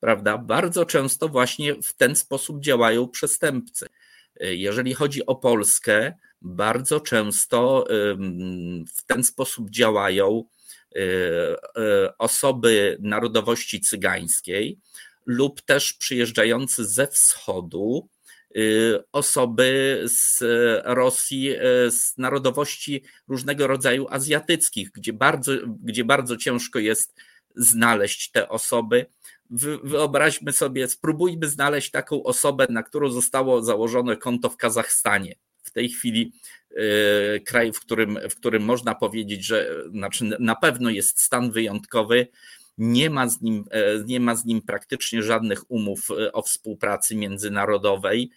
[0.00, 0.38] Prawda?
[0.38, 3.86] Bardzo często właśnie w ten sposób działają przestępcy.
[4.40, 7.84] Jeżeli chodzi o Polskę, bardzo często
[8.94, 10.44] w ten sposób działają
[10.96, 11.00] y,
[12.18, 14.78] osoby narodowości cygańskiej
[15.26, 18.08] lub też przyjeżdżający ze wschodu,
[19.12, 20.42] osoby z
[20.84, 27.14] Rosji, y, z narodowości różnego rodzaju azjatyckich, gdzie bardzo, gdzie bardzo ciężko jest
[27.56, 29.06] znaleźć te osoby.
[29.82, 35.34] Wyobraźmy sobie, spróbujmy znaleźć taką osobę, na którą zostało założone konto w Kazachstanie.
[35.62, 36.32] W tej chwili
[36.70, 42.26] y, kraj, w którym, w którym można powiedzieć, że znaczy na pewno jest stan wyjątkowy,
[42.80, 47.16] nie ma, z nim, e, nie ma z nim praktycznie żadnych umów e, o współpracy
[47.16, 48.30] międzynarodowej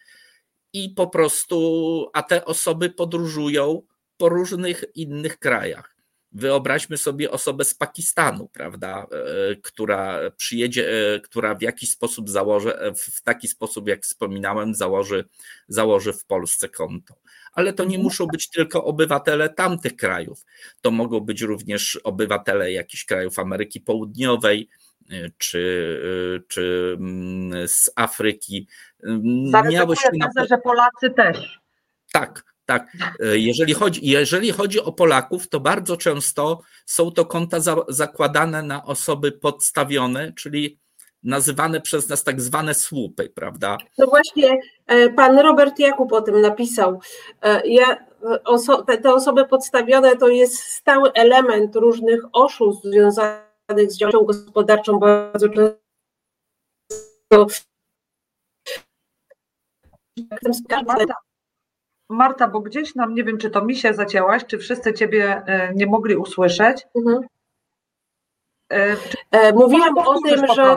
[0.73, 3.81] i po prostu, a te osoby podróżują
[4.17, 5.92] po różnych innych krajach.
[6.33, 10.89] Wyobraźmy sobie osobę z Pakistanu, prawda, e, która przyjedzie,
[11.23, 15.25] która w jakiś sposób założy, w taki sposób, jak wspominałem, założy,
[15.67, 17.13] założy w Polsce konto
[17.53, 20.45] ale to nie muszą być tylko obywatele tamtych krajów.
[20.81, 24.69] To mogą być również obywatele jakichś krajów Ameryki Południowej
[25.37, 28.67] czy, czy mm, z Afryki.
[29.69, 30.45] Miało się na...
[30.45, 31.59] że Polacy też.
[32.11, 33.15] Tak, tak.
[33.21, 38.63] Y, jeżeli chodzi, jeżeli chodzi o Polaków, to bardzo często są to konta za, zakładane
[38.63, 40.79] na osoby podstawione, czyli
[41.23, 43.77] nazywane przez nas tak zwane słupy, prawda?
[43.97, 46.99] No właśnie, e, pan Robert Jakub o tym napisał.
[47.41, 48.05] E, ja,
[48.45, 55.49] oso te osoby podstawione to jest stały element różnych oszustw związanych z działalnością gospodarczą bardzo
[55.49, 55.83] często.
[62.13, 65.73] Marta, bo gdzieś nam, nie wiem, czy to mi się zacięłaś, czy wszyscy Ciebie e,
[65.73, 66.87] nie mogli usłyszeć.
[66.95, 67.21] Mhm.
[69.31, 70.75] E, mówiłam o tym, że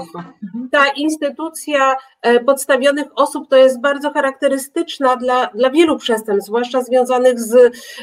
[0.72, 7.40] ta instytucja e, podstawionych osób to jest bardzo charakterystyczna dla, dla wielu przestępstw, zwłaszcza związanych
[7.40, 7.54] z,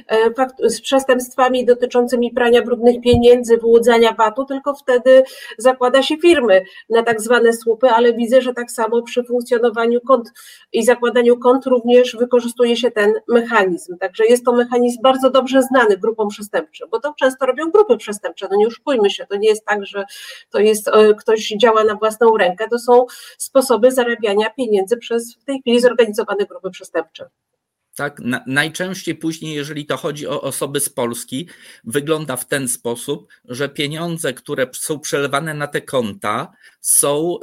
[0.08, 5.24] e, z przestępstwami dotyczącymi prania brudnych pieniędzy, wyłudzania VAT-u, tylko wtedy
[5.58, 10.32] zakłada się firmy na tak zwane słupy, ale widzę, że tak samo przy funkcjonowaniu kont
[10.74, 13.98] i zakładaniu kont również wykorzystuje się ten mechanizm.
[13.98, 18.48] Także jest to mechanizm bardzo dobrze znany grupom przestępczym, bo to często robią grupy przestępcze,
[18.52, 20.06] no nie oszukujmy się, to nie jest tak, że
[20.50, 22.68] to jest e, ktoś działa na własną rękę.
[22.70, 23.06] To są
[23.38, 27.30] sposoby zarabiania pieniędzy przez w tej chwili zorganizowane grupy przestępcze.
[27.96, 31.50] Tak, na, najczęściej później, jeżeli to chodzi o osoby z Polski,
[31.84, 37.38] wygląda w ten sposób, że pieniądze, które są przelewane na te konta, są,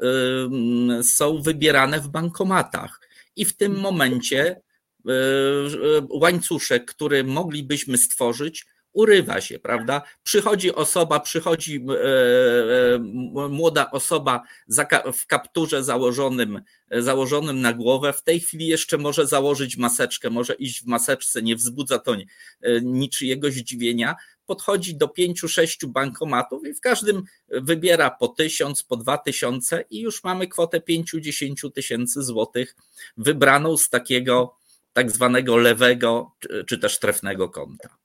[1.02, 3.00] są wybierane w bankomatach.
[3.36, 4.60] I w tym momencie
[5.04, 5.12] yy,
[6.08, 10.02] łańcuszek, który moglibyśmy stworzyć, urywa się, prawda?
[10.22, 12.04] Przychodzi osoba, przychodzi e,
[12.94, 12.98] e,
[13.48, 14.42] młoda osoba
[15.12, 18.12] w kapturze założonym, założonym na głowę.
[18.12, 22.26] W tej chwili jeszcze może założyć maseczkę, może iść w maseczce, nie wzbudza to e,
[22.82, 24.16] niczyjego zdziwienia.
[24.46, 30.00] Podchodzi do pięciu, sześciu bankomatów i w każdym wybiera po tysiąc, po dwa tysiące i
[30.00, 32.76] już mamy kwotę pięciu, dziesięciu tysięcy złotych
[33.16, 34.56] wybraną z takiego
[34.92, 36.32] tak zwanego lewego
[36.66, 37.99] czy też trefnego konta.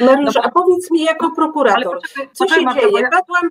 [0.00, 1.98] Mariusz, no, a powiedz mi jako prokurator,
[2.32, 3.08] co się dzieje?
[3.10, 3.50] Padłam,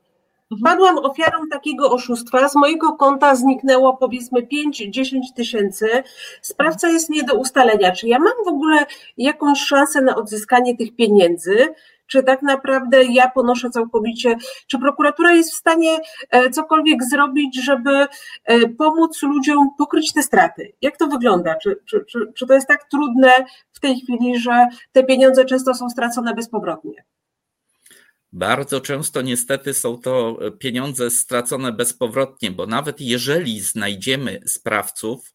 [0.52, 0.64] mhm.
[0.64, 6.04] padłam ofiarą takiego oszustwa, z mojego konta zniknęło powiedzmy 5-10 tysięcy,
[6.42, 7.92] sprawca jest nie do ustalenia.
[7.92, 8.86] Czy ja mam w ogóle
[9.18, 11.74] jakąś szansę na odzyskanie tych pieniędzy?
[12.10, 14.36] Czy tak naprawdę ja ponoszę całkowicie,
[14.68, 15.98] czy prokuratura jest w stanie
[16.30, 18.08] e, cokolwiek zrobić, żeby
[18.46, 20.74] e, pomóc ludziom pokryć te straty?
[20.82, 21.56] Jak to wygląda?
[21.56, 23.32] Czy, czy, czy, czy to jest tak trudne
[23.72, 27.04] w tej chwili, że te pieniądze często są stracone bezpowrotnie?
[28.32, 35.34] Bardzo często niestety są to pieniądze stracone bezpowrotnie, bo nawet jeżeli znajdziemy sprawców,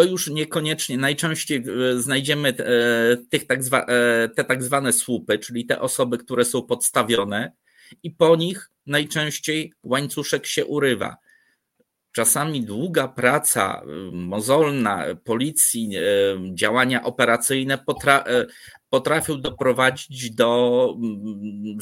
[0.00, 1.64] to już niekoniecznie, najczęściej
[1.96, 2.54] znajdziemy
[3.30, 3.86] tych tak zwa,
[4.34, 7.52] te tak zwane słupy, czyli te osoby, które są podstawione
[8.02, 11.16] i po nich najczęściej łańcuszek się urywa.
[12.12, 13.82] Czasami długa praca
[14.12, 15.90] mozolna policji,
[16.54, 18.24] działania operacyjne potra
[18.90, 20.94] potrafią doprowadzić do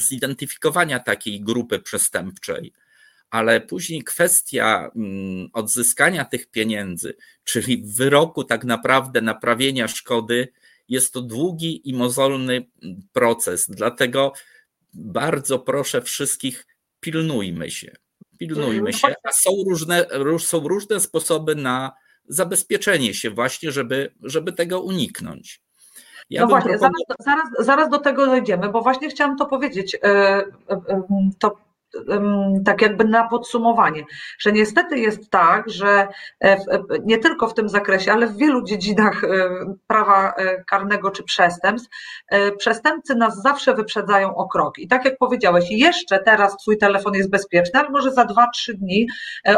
[0.01, 2.73] zidentyfikowania takiej grupy przestępczej.
[3.29, 10.47] Ale później kwestia mm, odzyskania tych pieniędzy, czyli wyroku tak naprawdę naprawienia szkody,
[10.89, 12.65] jest to długi i mozolny
[13.13, 13.69] proces.
[13.69, 14.33] Dlatego
[14.93, 16.67] bardzo proszę wszystkich,
[16.99, 17.95] pilnujmy się.
[18.37, 20.05] Pilnujmy się, a są różne,
[20.39, 21.91] są różne sposoby na
[22.27, 25.61] zabezpieczenie się, właśnie, żeby, żeby tego uniknąć.
[26.29, 29.95] Ja no właśnie, zaraz, zaraz, zaraz do tego dojdziemy, bo właśnie chciałam to powiedzieć.
[29.95, 31.03] E, e, e,
[31.39, 31.57] to
[32.65, 34.03] tak jakby na podsumowanie,
[34.39, 36.07] że niestety jest tak, że
[37.05, 39.21] nie tylko w tym zakresie, ale w wielu dziedzinach
[39.87, 40.33] prawa
[40.67, 41.89] karnego czy przestępstw,
[42.57, 44.79] przestępcy nas zawsze wyprzedzają o krok.
[44.79, 48.35] I tak jak powiedziałeś, jeszcze teraz Twój telefon jest bezpieczny, ale może za 2-3
[48.73, 49.07] dni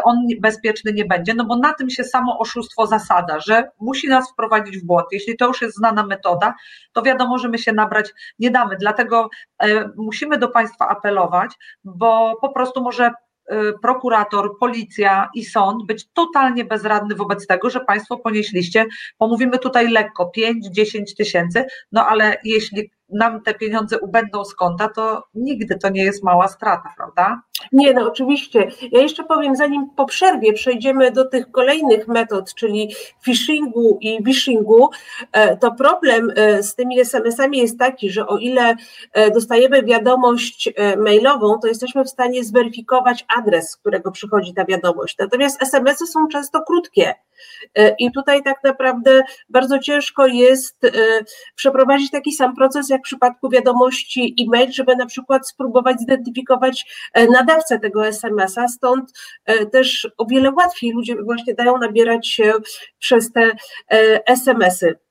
[0.04, 4.32] on bezpieczny nie będzie, no bo na tym się samo oszustwo zasada, że musi nas
[4.32, 5.06] wprowadzić w błąd.
[5.12, 6.54] Jeśli to już jest znana metoda,
[6.94, 8.76] to wiadomo, że my się nabrać nie damy.
[8.80, 9.30] Dlatego
[9.98, 11.52] musimy do Państwa apelować,
[11.84, 13.12] bo po prostu może
[13.52, 18.86] y, prokurator, policja i sąd być totalnie bezradny wobec tego, że Państwo ponieśliście,
[19.18, 25.24] pomówimy tutaj lekko, 5-10 tysięcy, no ale jeśli nam te pieniądze ubędą z konta, to
[25.34, 27.42] nigdy to nie jest mała strata, prawda?
[27.72, 28.68] Nie, no oczywiście.
[28.92, 32.96] Ja jeszcze powiem, zanim po przerwie przejdziemy do tych kolejnych metod, czyli
[33.26, 34.90] phishingu i vishingu,
[35.32, 38.76] e, to problem e, z tymi SMS-ami jest taki, że o ile
[39.14, 45.18] e, dostajemy wiadomość mailową, to jesteśmy w stanie zweryfikować adres, z którego przychodzi ta wiadomość.
[45.20, 47.14] Natomiast SMS-y są często krótkie.
[48.00, 50.82] I tutaj tak naprawdę bardzo ciężko jest
[51.56, 56.86] przeprowadzić taki sam proces, jak w przypadku wiadomości e-mail, żeby na przykład spróbować zidentyfikować
[57.52, 59.12] nadawcę tego SMS-a, stąd
[59.46, 62.54] e, też o wiele łatwiej ludzie właśnie dają nabierać się
[63.00, 63.52] przez te
[63.92, 65.11] e, SMS-y.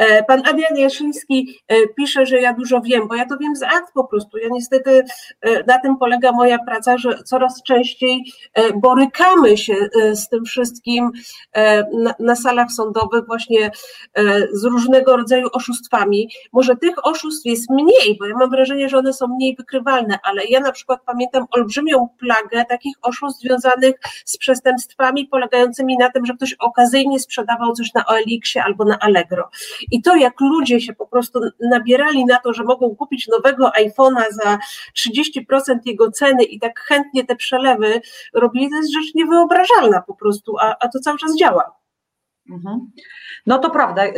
[0.00, 3.62] E, pan Adrian Jaszyński e, pisze, że ja dużo wiem, bo ja to wiem z
[3.62, 4.38] akt po prostu.
[4.38, 5.04] Ja niestety
[5.40, 8.32] e, na tym polega moja praca, że coraz częściej
[8.74, 9.74] borykamy się
[10.12, 11.10] z tym wszystkim
[12.18, 13.70] na, salach sądowych właśnie
[14.52, 16.28] z różnego rodzaju oszustwami.
[16.52, 20.44] Może tych oszustw jest mniej, bo ja mam wrażenie, że one są mniej wykrywalne, ale
[20.44, 26.34] ja na przykład pamiętam olbrzymią plagę takich oszustw związanych z przestępstwami polegającymi na tym, że
[26.34, 29.50] ktoś okazyjnie sprzedawał coś na OLX-ie albo na Allegro.
[29.90, 34.22] I to, jak ludzie się po prostu nabierali na to, że mogą kupić nowego iPhone'a
[34.30, 34.58] za
[34.98, 38.00] 30% jego ceny i tak chętnie te przelewy
[38.34, 41.79] robili, to jest rzecz niewyobrażalna po prostu, a, a to cały czas działa.
[42.50, 42.90] Mhm.
[43.46, 44.06] No to prawda.
[44.06, 44.12] Y,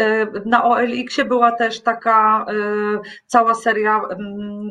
[0.47, 4.71] na OLX-ie była też taka y, cała seria mm,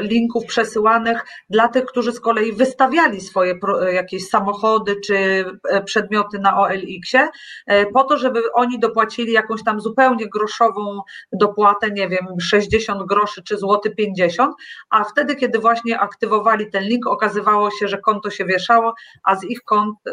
[0.00, 3.54] linków przesyłanych dla tych, którzy z kolei wystawiali swoje
[3.92, 7.28] jakieś samochody czy e, przedmioty na OLX-ie,
[7.66, 11.00] e, po to, żeby oni dopłacili jakąś tam zupełnie groszową
[11.32, 14.54] dopłatę, nie wiem, 60 groszy czy złoty 50,
[14.90, 19.44] a wtedy, kiedy właśnie aktywowali ten link, okazywało się, że konto się wieszało, a z
[19.44, 20.12] ich kont y,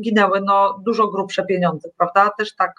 [0.00, 2.29] ginęły no, dużo grubsze pieniądze, prawda?
[2.38, 2.72] Też tak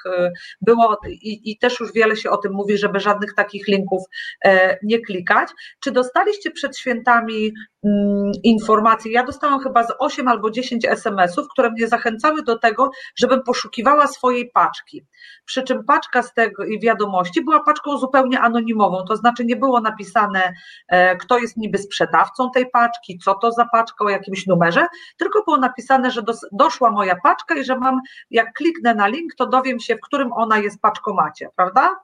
[0.62, 4.04] było i, i, też już wiele się o tym mówi, żeby żadnych takich linków
[4.46, 5.50] e, nie klikać.
[5.80, 9.12] Czy dostaliście przed świętami mm, informacji?
[9.12, 14.08] Ja dostałam chyba z 8 albo 10 SMS-ów, które mnie zachęcały do tego, żebym poszukiwała
[14.08, 15.06] swojej paczki.
[15.46, 16.34] Przy czym paczka z
[16.70, 20.54] i wiadomości była paczką zupełnie anonimową, to znaczy nie było napisane,
[20.88, 24.88] e, kto jest niby sprzedawcą tej paczki, co to za paczka, o jakimś numerze,
[25.18, 29.46] tylko było napisane, że doszła moja paczka i że mam, jak kliknę na link, to
[29.46, 32.00] dowiem się, w którym ona jest paczkomacie, prawda?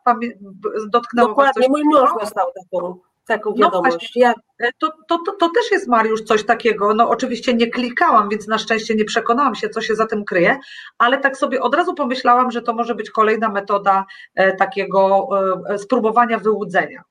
[0.89, 4.13] Dotknęło Dokładnie, mój mąż dostał taką, taką no wiadomość.
[4.15, 4.33] No ja...
[4.79, 6.93] to, to, to, to też jest, Mariusz, coś takiego.
[6.93, 10.57] No oczywiście nie klikałam, więc na szczęście nie przekonałam się, co się za tym kryje,
[10.97, 15.29] ale tak sobie od razu pomyślałam, że to może być kolejna metoda e, takiego
[15.69, 17.03] e, spróbowania wyłudzenia.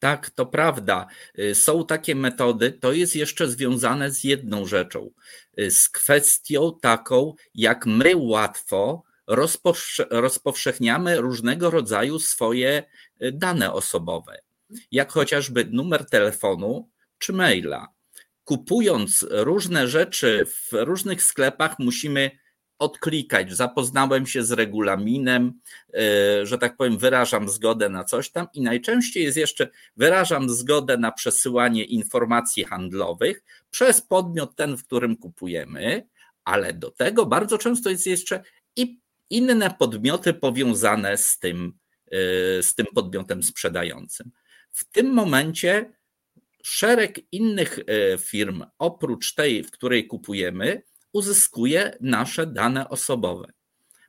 [0.00, 1.06] Tak, to prawda.
[1.38, 2.72] Y, są takie metody.
[2.72, 5.10] To jest jeszcze związane z jedną rzeczą,
[5.60, 9.02] y, z kwestią taką, jak my łatwo
[10.10, 12.82] rozpowszechniamy różnego rodzaju swoje
[13.22, 14.40] y, dane osobowe,
[14.92, 17.88] jak chociażby numer telefonu czy maila.
[18.44, 22.30] Kupując różne rzeczy w różnych sklepach, musimy
[22.80, 23.52] odklikać.
[23.52, 25.52] Zapoznałem się z regulaminem,
[26.42, 30.96] y, że tak powiem, wyrażam zgodę na coś tam i najczęściej jest jeszcze wyrażam zgodę
[30.96, 36.06] na przesyłanie informacji handlowych przez podmiot ten, w którym kupujemy,
[36.44, 38.42] ale do tego bardzo często jest jeszcze
[38.76, 41.72] i inne podmioty powiązane z tym,
[42.62, 44.30] z tym podmiotem sprzedającym.
[44.70, 45.92] W tym momencie
[46.62, 47.78] szereg innych
[48.18, 53.52] firm, oprócz tej, w której kupujemy, uzyskuje nasze dane osobowe.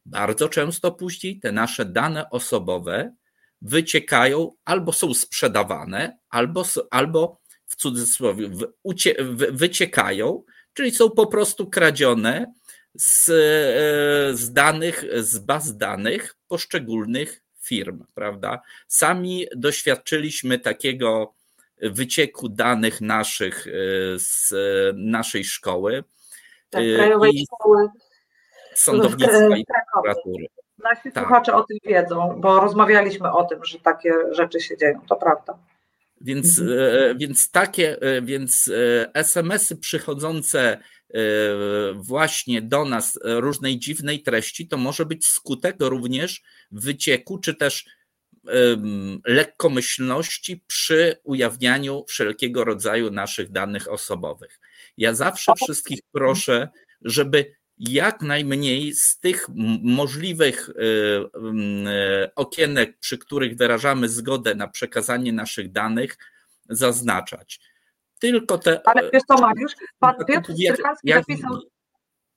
[0.05, 3.15] Bardzo często później te nasze dane osobowe
[3.61, 8.49] wyciekają albo są sprzedawane, albo, albo w cudzysłowie
[8.83, 9.15] ucie,
[9.51, 12.53] wyciekają, czyli są po prostu kradzione
[12.95, 18.61] z, e, z danych, z baz danych poszczególnych firm, prawda?
[18.87, 21.33] Sami doświadczyliśmy takiego
[21.81, 23.71] wycieku danych naszych e,
[24.19, 24.53] z
[24.95, 26.03] naszej szkoły.
[26.71, 27.87] Tak, Krajowej I Szkoły
[28.75, 30.45] Sądownictwa i prokuratury.
[30.83, 31.23] Nasi tak.
[31.23, 35.57] słuchacze o tym wiedzą, bo rozmawialiśmy o tym, że takie rzeczy się dzieją, to prawda.
[36.21, 36.79] Więc, mhm.
[36.79, 40.77] E, więc takie, e, więc e, SMS-y przychodzące
[41.95, 47.85] właśnie do nas różnej dziwnej treści, to może być skutek również wycieku, czy też
[49.25, 54.59] lekkomyślności przy ujawnianiu wszelkiego rodzaju naszych danych osobowych.
[54.97, 56.69] Ja zawsze wszystkich proszę,
[57.01, 59.47] żeby jak najmniej z tych
[59.83, 66.17] możliwych y, y, okienek, przy których wyrażamy zgodę na przekazanie naszych danych,
[66.69, 67.59] zaznaczać.
[68.19, 68.81] Tylko te.
[68.85, 71.61] Ale wiesz co, Mariusz, pan Piotr Strychalski napisał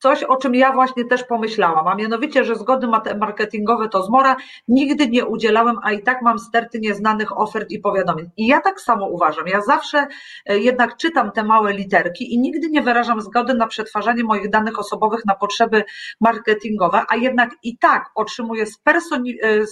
[0.04, 2.88] coś, o czym ja właśnie też pomyślałam, a mianowicie, że zgody
[3.18, 4.36] marketingowe to zmora,
[4.68, 8.30] nigdy nie udzielałem, a i tak mam sterty nieznanych ofert i powiadomień.
[8.36, 9.46] I ja tak samo uważam.
[9.46, 10.06] Ja zawsze
[10.46, 14.78] e, jednak czytam te małe literki i nigdy nie wyrażam zgody na przetwarzanie moich danych
[14.78, 15.84] osobowych na potrzeby
[16.20, 19.64] marketingowe, a jednak i tak otrzymuję e,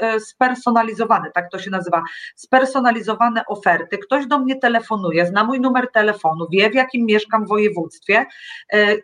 [0.00, 2.02] e, spersonalizowane, tak to się nazywa,
[2.36, 3.98] spersonalizowane oferty.
[3.98, 8.26] Ktoś do mnie telefonuje, zna mój numer telefonu, wie w jakim mieszkam województwie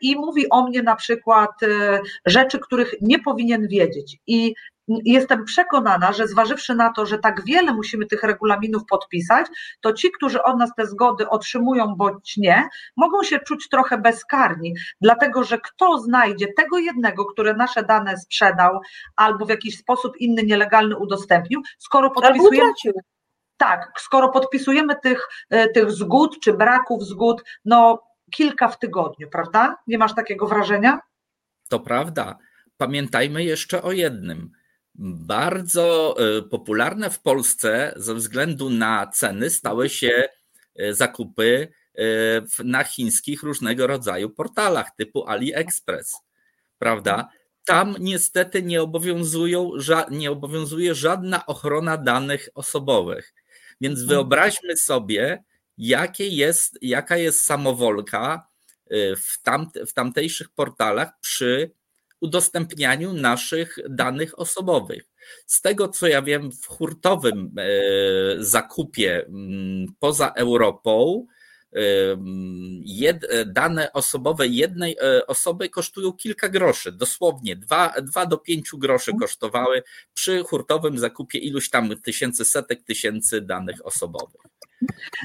[0.00, 4.16] i mówi o mnie, na przykład e, rzeczy, których nie powinien wiedzieć.
[4.26, 4.54] I
[4.88, 9.46] jestem przekonana, że zważywszy na to, że tak wiele musimy tych regulaminów podpisać,
[9.80, 14.74] to ci, którzy od nas te zgody otrzymują bądź nie, mogą się czuć trochę bezkarni,
[15.00, 18.80] dlatego że kto znajdzie tego jednego, który nasze dane sprzedał
[19.16, 22.72] albo w jakiś sposób inny nielegalny udostępnił, skoro podpisujemy.
[23.58, 29.76] Tak, skoro podpisujemy tych, e, tych zgód czy braków zgód, no kilka w tygodniu, prawda?
[29.86, 31.00] Nie masz takiego wrażenia?
[31.68, 32.38] To prawda.
[32.76, 34.50] Pamiętajmy jeszcze o jednym.
[34.98, 40.28] Bardzo e, popularne w Polsce ze względu na ceny stały się
[40.76, 42.02] e, zakupy e,
[42.64, 46.16] na chińskich różnego rodzaju portalach typu AliExpress,
[46.78, 47.28] prawda?
[47.66, 49.70] Tam niestety nie, obowiązują,
[50.10, 53.34] nie obowiązuje żadna ochrona danych osobowych.
[53.80, 54.08] Więc mhm.
[54.08, 55.44] wyobraźmy sobie,
[55.78, 58.48] jakie jest, jaka jest samowolka
[58.92, 61.70] y, w, tam, w tamtejszych portalach przy
[62.20, 65.04] udostępnianiu naszych danych osobowych.
[65.46, 67.64] Z tego co ja wiem, w hurtowym e,
[68.38, 71.26] zakupie mm, poza Europą
[72.84, 77.94] jed, dane osobowe jednej osoby kosztują kilka groszy, dosłownie 2,
[78.28, 79.82] do 5 groszy kosztowały
[80.14, 84.40] przy hurtowym zakupie iluś tam tysięcy, setek tysięcy danych osobowych.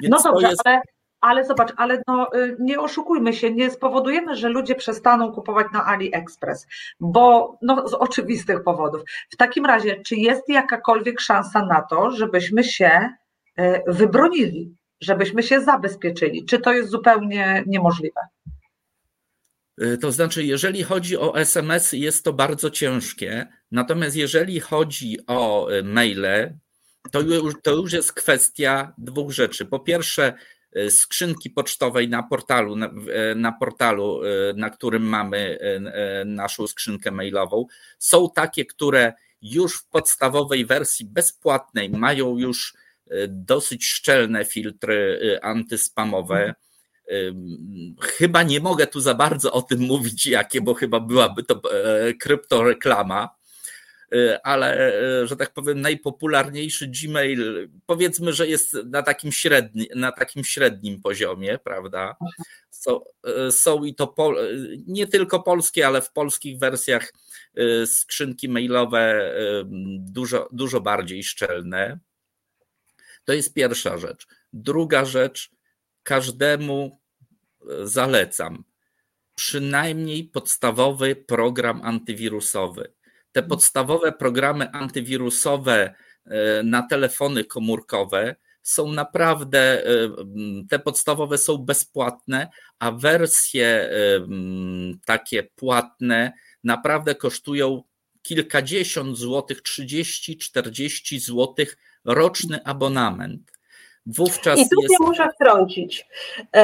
[0.01, 0.61] Więc no dobrze, jest...
[0.67, 0.81] ale,
[1.21, 5.85] ale zobacz, ale no, y, nie oszukujmy się, nie spowodujemy, że ludzie przestaną kupować na
[5.85, 6.67] AliExpress,
[6.99, 9.01] bo no, z oczywistych powodów.
[9.29, 13.09] W takim razie, czy jest jakakolwiek szansa na to, żebyśmy się
[13.59, 16.45] y, wybronili, żebyśmy się zabezpieczyli?
[16.45, 18.21] Czy to jest zupełnie niemożliwe?
[19.81, 23.47] Y, to znaczy, jeżeli chodzi o SMS, jest to bardzo ciężkie.
[23.71, 26.53] Natomiast jeżeli chodzi o maile,
[27.11, 29.65] to już, to już jest kwestia dwóch rzeczy.
[29.65, 30.33] Po pierwsze,
[30.73, 35.57] e, skrzynki pocztowej na portalu, na, e, na, portalu, e, na którym mamy
[36.25, 37.65] naszą skrzynkę mailową,
[37.99, 42.73] są takie, które już w podstawowej wersji bezpłatnej mają już
[43.27, 46.55] dosyć szczelne filtry antyspamowe.
[48.01, 51.61] Chyba nie mogę tu za bardzo o tym mówić, jakie, bo chyba byłaby to
[52.19, 53.40] kryptoreklama Y,
[54.43, 54.93] ale
[55.23, 61.01] y, że tak powiem, najpopularniejszy Gmail, powiedzmy, że jest na takim, średni, na takim średnim
[61.01, 62.15] poziomie, prawda?
[62.69, 63.01] Są,
[63.47, 64.37] y, są i to pol,
[64.87, 67.13] nie tylko polskie, ale w polskich wersjach
[67.85, 69.33] skrzynki mailowe
[69.99, 71.99] dużo, dużo bardziej szczelne.
[73.25, 74.27] To jest pierwsza rzecz.
[74.53, 75.51] Druga rzecz,
[76.03, 76.99] każdemu
[77.83, 78.63] zalecam
[79.35, 82.93] przynajmniej podstawowy program antywirusowy
[83.31, 85.93] te podstawowe programy antywirusowe
[86.25, 90.09] e, na telefony komórkowe są naprawdę, e,
[90.69, 93.89] te podstawowe są bezpłatne, a wersje e,
[95.05, 97.83] takie płatne naprawdę kosztują
[98.21, 103.51] kilkadziesiąt złotych, 30, 40 złotych roczny abonament.
[104.05, 104.99] Wówczas I tu jest...
[104.99, 106.07] muszę wtrącić.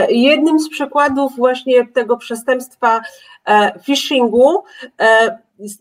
[0.09, 3.01] Jednym z przykładów właśnie tego przestępstwa
[3.85, 4.63] phishingu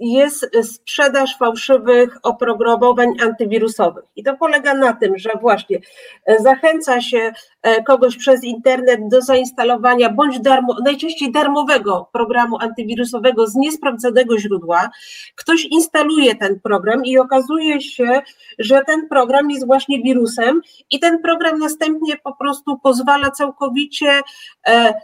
[0.01, 4.05] jest sprzedaż fałszywych oprogramowań antywirusowych.
[4.17, 5.79] I to polega na tym, że właśnie
[6.27, 13.47] e, zachęca się e, kogoś przez internet do zainstalowania bądź darmo, najczęściej darmowego programu antywirusowego
[13.47, 14.91] z niesprawdzonego źródła.
[15.35, 18.23] Ktoś instaluje ten program i okazuje się,
[18.59, 20.61] że ten program jest właśnie wirusem
[20.91, 24.21] i ten program następnie po prostu pozwala całkowicie
[24.67, 24.95] e,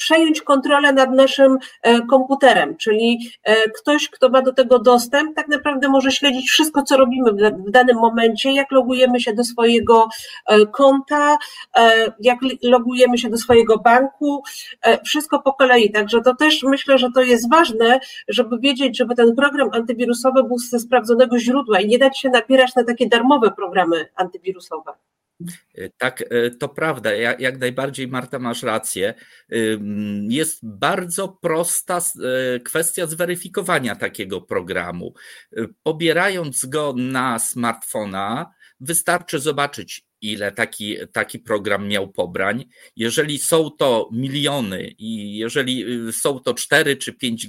[0.00, 5.48] przejąć kontrolę nad naszym e, komputerem, czyli e, ktoś, kto ma do tego dostęp, tak
[5.48, 7.32] naprawdę może śledzić wszystko, co robimy
[7.66, 10.08] w danym momencie, jak logujemy się do swojego
[10.46, 11.38] e, konta,
[12.20, 14.42] jak logujemy się do swojego banku,
[15.04, 15.92] wszystko po kolei.
[15.92, 20.58] Także to też myślę, że to jest ważne, żeby wiedzieć, żeby ten program antywirusowy był
[20.58, 24.92] ze sprawdzonego źródła i nie dać się napierać na takie darmowe programy antywirusowe.
[25.74, 27.12] E, tak, e, to prawda.
[27.14, 29.14] Jak najbardziej, Marta, masz rację.
[30.28, 35.14] Jest bardzo prosta e, kwestia zweryfikowania takiego programu.
[35.82, 42.64] Pobierając go na smartfona, wystarczy zobaczyć, ile taki, taki program miał pobrań.
[42.96, 47.48] Jeżeli są to miliony i jeżeli są to 4 czy 5,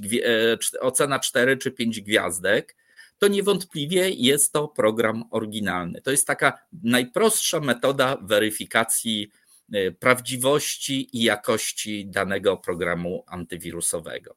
[0.82, 2.76] ocena 4 czy 5 gwiazdek,
[3.22, 6.02] to niewątpliwie jest to program oryginalny.
[6.02, 9.32] To jest taka najprostsza metoda weryfikacji
[9.74, 14.36] e, prawdziwości i jakości danego programu antywirusowego.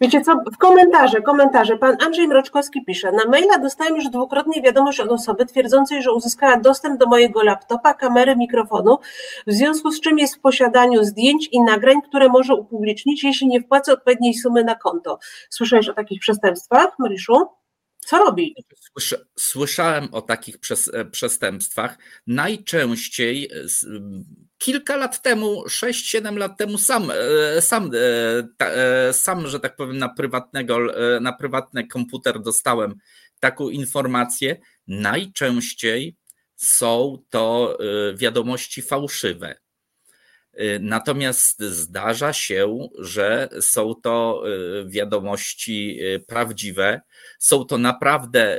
[0.00, 5.00] Wiecie co, w komentarze, komentarze, pan Andrzej Mroczkowski pisze, na maila dostałem już dwukrotnie wiadomość
[5.00, 8.98] od osoby twierdzącej, że uzyskała dostęp do mojego laptopa, kamery, mikrofonu,
[9.46, 13.60] w związku z czym jest w posiadaniu zdjęć i nagrań, które może upublicznić, jeśli nie
[13.60, 15.18] wpłacę odpowiedniej sumy na konto.
[15.50, 17.59] Słyszałeś o takich przestępstwach, Mariszu?
[18.06, 18.54] Co robi?
[19.38, 20.56] Słyszałem o takich
[20.92, 21.98] e, przestępstwach.
[22.26, 23.66] Najczęściej e,
[24.58, 27.90] kilka lat temu, 6-7 lat temu sam, e, sam,
[29.12, 30.78] sam, że tak powiem, na, prywatnego,
[31.20, 32.94] na prywatny komputer dostałem
[33.40, 34.56] taką informację.
[34.86, 36.16] Najczęściej
[36.56, 37.78] są to
[38.14, 39.59] wiadomości fałszywe.
[40.58, 47.00] Y, natomiast zdarza się, że są to y, wiadomości y, prawdziwe.
[47.38, 48.58] Są to naprawdę,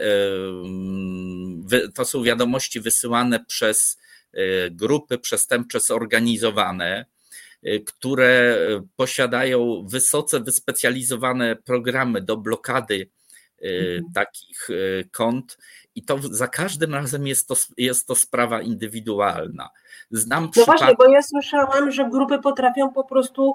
[1.95, 3.97] to są wiadomości wysyłane przez
[4.71, 7.05] grupy przestępcze zorganizowane,
[7.85, 8.57] które
[8.95, 13.09] posiadają wysoce wyspecjalizowane programy do blokady
[13.63, 14.13] mhm.
[14.13, 14.67] takich
[15.11, 15.57] kont
[15.95, 19.69] i to za każdym razem jest to, jest to sprawa indywidualna.
[20.11, 23.53] Znam no właśnie, bo ja słyszałam, że grupy potrafią po prostu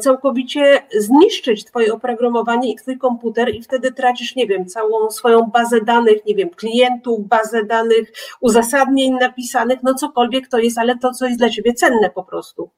[0.00, 5.80] całkowicie zniszczyć twoje oprogramowanie i twój komputer i wtedy tracisz, nie wiem, całą swoją bazę
[5.80, 11.26] danych, nie wiem, klientów, bazę danych, uzasadnień napisanych, no cokolwiek to jest, ale to, co
[11.26, 12.70] jest dla ciebie cenne po prostu.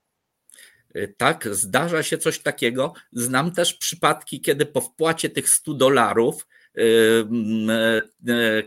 [1.16, 2.93] Tak, zdarza się coś takiego.
[3.12, 6.47] Znam też przypadki, kiedy po wpłacie tych 100 dolarów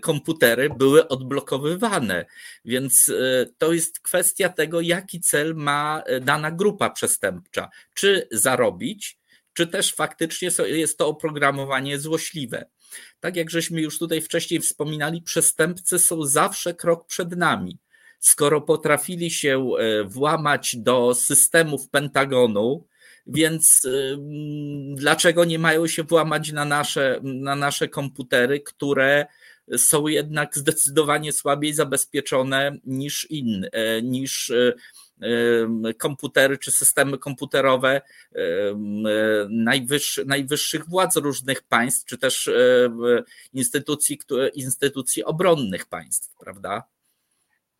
[0.02, 2.26] komputery były odblokowywane.
[2.66, 7.70] Więc y, to jest kwestia tego, jaki cel ma dana grupa przestępcza.
[7.94, 9.18] Czy zarobić,
[9.54, 12.66] czy też faktycznie jest to oprogramowanie złośliwe.
[13.20, 17.78] Tak jak żeśmy już tutaj wcześniej wspominali, przestępcy są zawsze krok przed nami.
[18.20, 19.72] Skoro potrafili się
[20.06, 22.88] włamać do systemów Pentagonu,
[23.26, 23.82] więc
[24.96, 29.26] dlaczego nie mają się włamać na nasze, na nasze komputery, które
[29.78, 33.70] są jednak zdecydowanie słabiej zabezpieczone niż inne,
[34.04, 34.74] niż e,
[35.98, 38.02] komputery czy systemy komputerowe
[39.50, 42.54] najwyższy, najwyższych władz różnych państw, czy też e,
[43.54, 44.20] instytucji,
[44.54, 46.84] instytucji obronnych państw, prawda?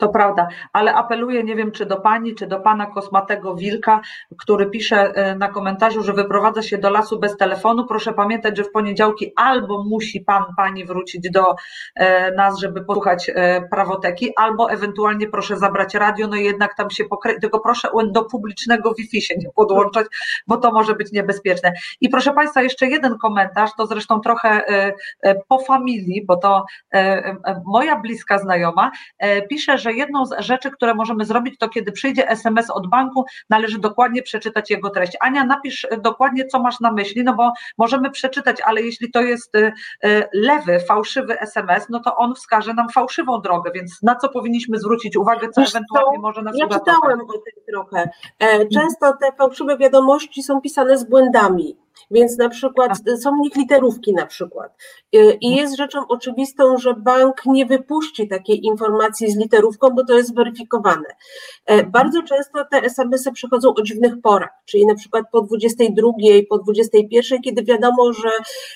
[0.04, 4.02] To prawda, ale apeluję, nie wiem czy do pani, czy do pana Kosmatego Wilka,
[4.38, 7.86] który pisze e, na komentarzu, że wyprowadza się do lasu bez telefonu.
[7.86, 11.56] Proszę pamiętać, że w poniedziałki albo musi pan, pani wrócić do
[11.96, 16.90] e, nas, żeby posłuchać e, prawoteki, albo ewentualnie proszę zabrać radio, no i jednak tam
[16.90, 20.08] się pokryć, tylko proszę do publicznego Wi-Fi się nie podłączać,
[20.48, 21.74] bo to może być niebezpieczne.
[22.02, 24.64] I proszę państwa, jeszcze jeden komentarz, to zresztą trochę
[25.48, 26.66] po familii, bo to
[27.66, 28.92] moja bliska znajoma
[29.50, 33.80] pisze, że jedną z rzeczy, które możemy zrobić, to kiedy przyjdzie SMS od banku, należy
[33.80, 35.18] dokładnie przeczytać jego treść.
[35.20, 39.56] Ania, napisz dokładnie, co masz na myśli, no bo możemy przeczytać, ale jeśli to jest
[39.56, 39.74] y,
[40.06, 44.80] y, lewy, fałszywy SMS, no to on wskaże nam fałszywą drogę, więc na co powinniśmy
[44.80, 48.10] zwrócić uwagę, co ewentualnie może nas Ja czytałem o tym trochę.
[48.40, 52.92] E, często te fałszywe wiadomości są pisane z błędami Więc na przykład
[53.22, 54.78] są w nich literówki na przykład.
[55.16, 60.14] Y, I jest rzeczą oczywistą, że bank nie wypuści takiej informacji z literówką, bo to
[60.14, 61.06] jest weryfikowane.
[61.66, 66.12] E, bardzo często te SMS-y przychodzą o dziwnych porach, czyli na przykład po 22,
[66.50, 68.30] po 21, kiedy wiadomo, że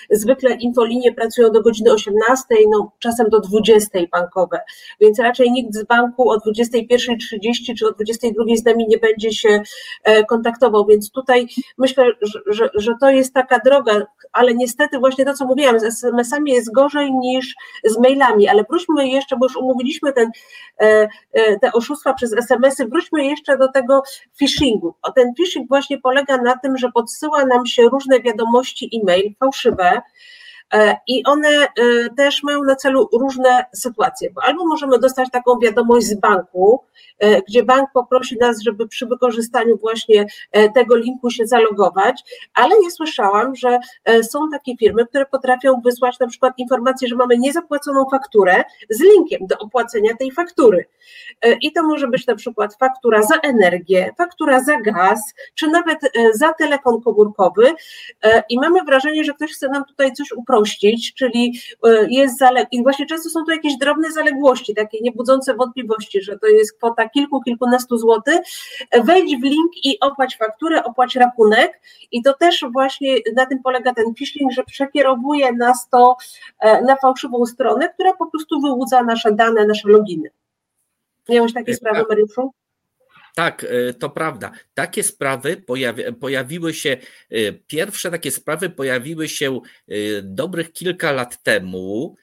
[0.09, 4.59] zwykle infolinie pracują do godziny 18, no czasem do 20 bankowe,
[5.01, 9.61] więc raczej nikt z banku o 21.30 czy o 22 z nami nie będzie się
[10.03, 11.47] e, kontaktował, więc tutaj
[11.77, 15.83] myślę, że, że, że to jest taka droga, ale niestety właśnie to, co mówiłam, z
[15.83, 20.31] SMS-ami jest gorzej niż z mailami, ale wróćmy jeszcze, bo już umówiliśmy ten,
[20.81, 24.03] e, e, te oszustwa przez SMS-y, wróćmy jeszcze do tego
[24.39, 24.95] phishingu.
[25.01, 30.01] O ten phishing właśnie polega na tym, że podsyła nam się różne wiadomości e-mail fałszywe,
[31.07, 31.67] I one e,
[32.17, 36.83] też mają na celu różne sytuacje, bo albo możemy dostać taką wiadomość z banku,
[37.19, 40.25] e, gdzie bank poprosi nas, żeby przy wykorzystaniu właśnie
[40.75, 43.79] tego linku się zalogować, ale nie słyszałam, że
[44.23, 49.47] są takie firmy, które potrafią wysłać na przykład informację, że mamy niezapłaconą fakturę z linkiem
[49.47, 50.85] do opłacenia tej faktury.
[51.61, 55.19] I to może być na przykład faktura za energię, faktura za gaz,
[55.55, 55.99] czy nawet
[56.33, 57.73] za telefon komórkowy.
[58.49, 62.67] I mamy wrażenie, że ktoś chce nam tutaj coś uprościć uprościć, czyli e, jest zaleg...
[62.71, 67.09] i właśnie często są to jakieś drobne zaległości, takie niebudzące wątpliwości, że to jest kwota
[67.09, 68.39] kilku, kilkunastu złotych,
[69.03, 71.81] wejdź w link i opłać fakturę, opłać rachunek
[72.11, 76.15] i to też właśnie na tym polega ten phishing, że przekierowuje nas to
[76.59, 80.29] e, na fałszywą stronę, która po prostu wyłudza nasze dane, nasze loginy.
[81.29, 82.51] Miałeś takie sprawy, Mariuszu?
[83.37, 84.51] Tak, e, to prawda.
[84.73, 86.97] Takie sprawy pojawi, pojawiły się,
[87.29, 92.15] e, pierwsze takie sprawy pojawiły się e, dobrych kilka lat temu,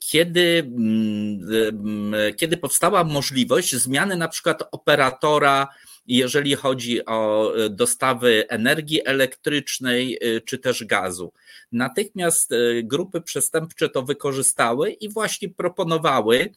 [0.00, 5.68] kiedy, mm, kiedy powstała możliwość zmiany na przykład operatora,
[6.06, 11.32] jeżeli chodzi o dostawy energii elektrycznej czy też gazu.
[11.72, 12.50] Natychmiast
[12.82, 16.50] grupy przestępcze to wykorzystały i właśnie proponowały,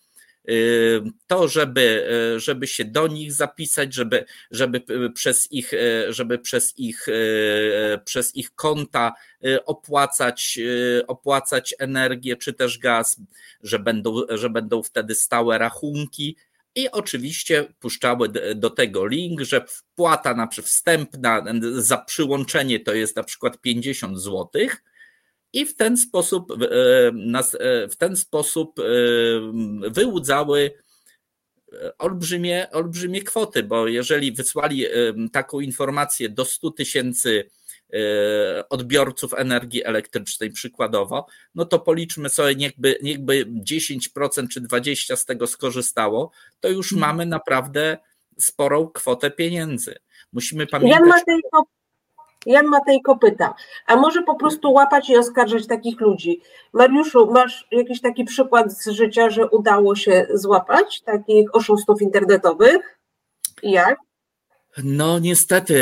[1.27, 4.81] to, żeby, y, żeby się do nich zapisać, żeby, żeby
[5.13, 9.13] przez ich, y, żeby przez ich, y, przez ich konta
[9.65, 10.59] opłacać,
[11.07, 13.17] opłacać energię czy też gaz,
[13.63, 16.37] że będą, że będą wtedy stałe rachunki.
[16.75, 23.23] I oczywiście puszczały do tego link, że wpłata na wstępna za przyłączenie to jest na
[23.23, 24.83] przykład 50 złotych,
[25.53, 27.11] i w ten sposób, e,
[27.59, 28.83] e, w ten sposób e,
[29.89, 30.71] wyłudzały
[31.97, 34.85] olbrzymie, olbrzymie kwoty, bo jeżeli wysłali
[35.31, 37.49] taką informację do 100 tysięcy
[38.69, 45.47] odbiorców energii elektrycznej przykładowo, no to policzmy sobie, niechby, niechby 10% czy 20% z tego
[45.47, 47.09] skorzystało, to już mhm.
[47.09, 47.97] mamy naprawdę
[48.39, 49.95] sporą kwotę pieniędzy.
[50.33, 51.23] Musimy pamiętać.
[51.53, 51.61] Ja
[52.45, 53.53] Jan Matejko pyta,
[53.85, 56.41] a może po prostu łapać i oskarżać takich ludzi?
[56.73, 62.99] Mariuszu, masz jakiś taki przykład z życia, że udało się złapać takich oszustów internetowych?
[63.63, 63.97] Jak?
[64.83, 65.73] No niestety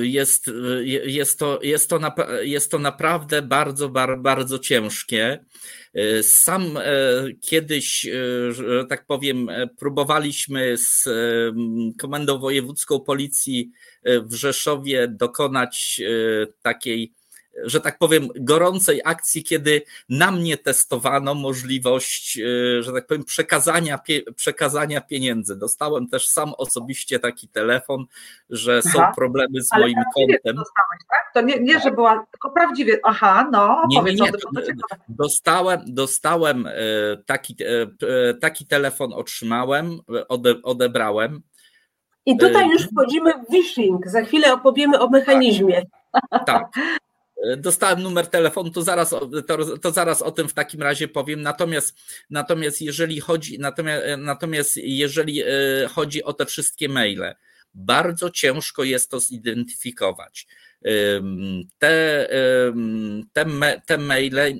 [0.00, 1.98] y, jest, y, jest, to, jest, to,
[2.42, 3.88] jest to naprawdę bardzo,
[4.18, 5.44] bardzo ciężkie.
[6.22, 6.78] Sam
[7.40, 8.06] kiedyś,
[8.50, 11.08] że tak powiem, próbowaliśmy z
[11.98, 13.70] Komendą Wojewódzką Policji
[14.04, 16.02] w Rzeszowie dokonać
[16.62, 17.12] takiej
[17.62, 23.98] że tak powiem, gorącej akcji, kiedy na mnie testowano możliwość, e, że tak powiem, przekazania,
[24.36, 25.56] przekazania pieniędzy.
[25.56, 28.04] Dostałem też sam osobiście taki telefon,
[28.50, 30.56] że są aha, problemy z moim kontem.
[30.56, 31.30] Dostałeś, tak?
[31.34, 32.98] To nie, nie, że była, tylko prawdziwie.
[33.02, 33.82] Aha, no.
[33.88, 34.32] Nie, nie, nie.
[35.08, 36.72] Dostałem, dostałem e,
[37.26, 37.56] taki,
[38.08, 39.98] e, taki telefon, otrzymałem,
[40.62, 41.42] odebrałem.
[42.26, 44.06] I tutaj już wchodzimy w phishing.
[44.06, 45.82] Za chwilę opowiemy o mechanizmie.
[46.46, 46.66] Tak.
[47.56, 49.10] Dostałem numer telefonu, to zaraz,
[49.46, 51.42] to, to, zaraz o tym w takim razie powiem.
[51.42, 51.96] Natomiast,
[52.30, 55.46] natomiast jeżeli chodzi, natomiast, natomiast jeżeli e,
[55.94, 57.34] chodzi o te wszystkie maile,
[57.74, 60.46] bardzo ciężko jest to zidentyfikować.
[61.78, 62.28] Te,
[63.32, 63.46] te,
[63.86, 64.52] te maile e,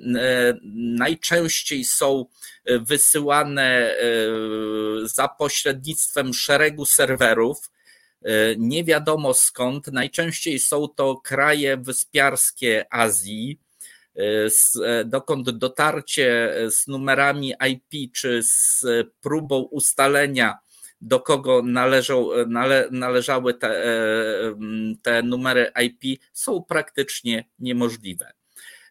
[0.75, 2.27] najczęściej są
[2.67, 3.97] wysyłane e,
[5.05, 7.71] za pośrednictwem szeregu serwerów,
[8.59, 9.87] nie wiadomo skąd.
[9.87, 13.61] Najczęściej są to kraje wyspiarskie Azji,
[14.17, 14.21] e,
[14.85, 18.85] e, dokąd dotarcie z numerami IP czy z
[19.21, 20.59] próbą ustalenia,
[21.01, 23.85] do kogo należą, nale, należały te,
[25.03, 28.33] te numery IP, są praktycznie niemożliwe.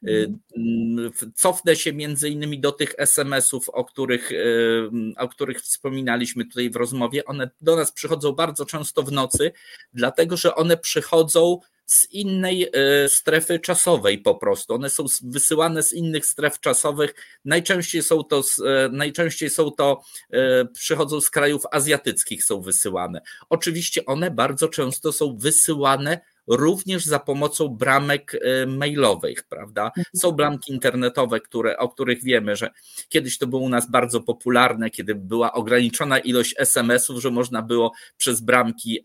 [0.07, 6.45] Y, mm, cofnę się między innymi do tych SMS-ów, o których, y, o których wspominaliśmy
[6.45, 7.25] tutaj w rozmowie.
[7.25, 9.51] One do nas przychodzą bardzo często w nocy,
[9.93, 14.73] dlatego że one przychodzą z innej e, strefy czasowej po prostu.
[14.73, 17.15] One są wysyłane z innych stref czasowych.
[17.45, 20.01] Najczęściej są to, e, najczęściej są to
[20.31, 23.21] e, przychodzą z krajów azjatyckich, są wysyłane.
[23.49, 29.85] Oczywiście one bardzo często są wysyłane również za pomocą bramek mailowych, prawda?
[29.85, 30.05] Mhm.
[30.15, 32.69] Są bramki internetowe, które, o których wiemy, że
[33.09, 37.91] kiedyś to było u nas bardzo popularne, kiedy była ograniczona ilość SMS-ów, że można było
[38.17, 38.99] przez bramki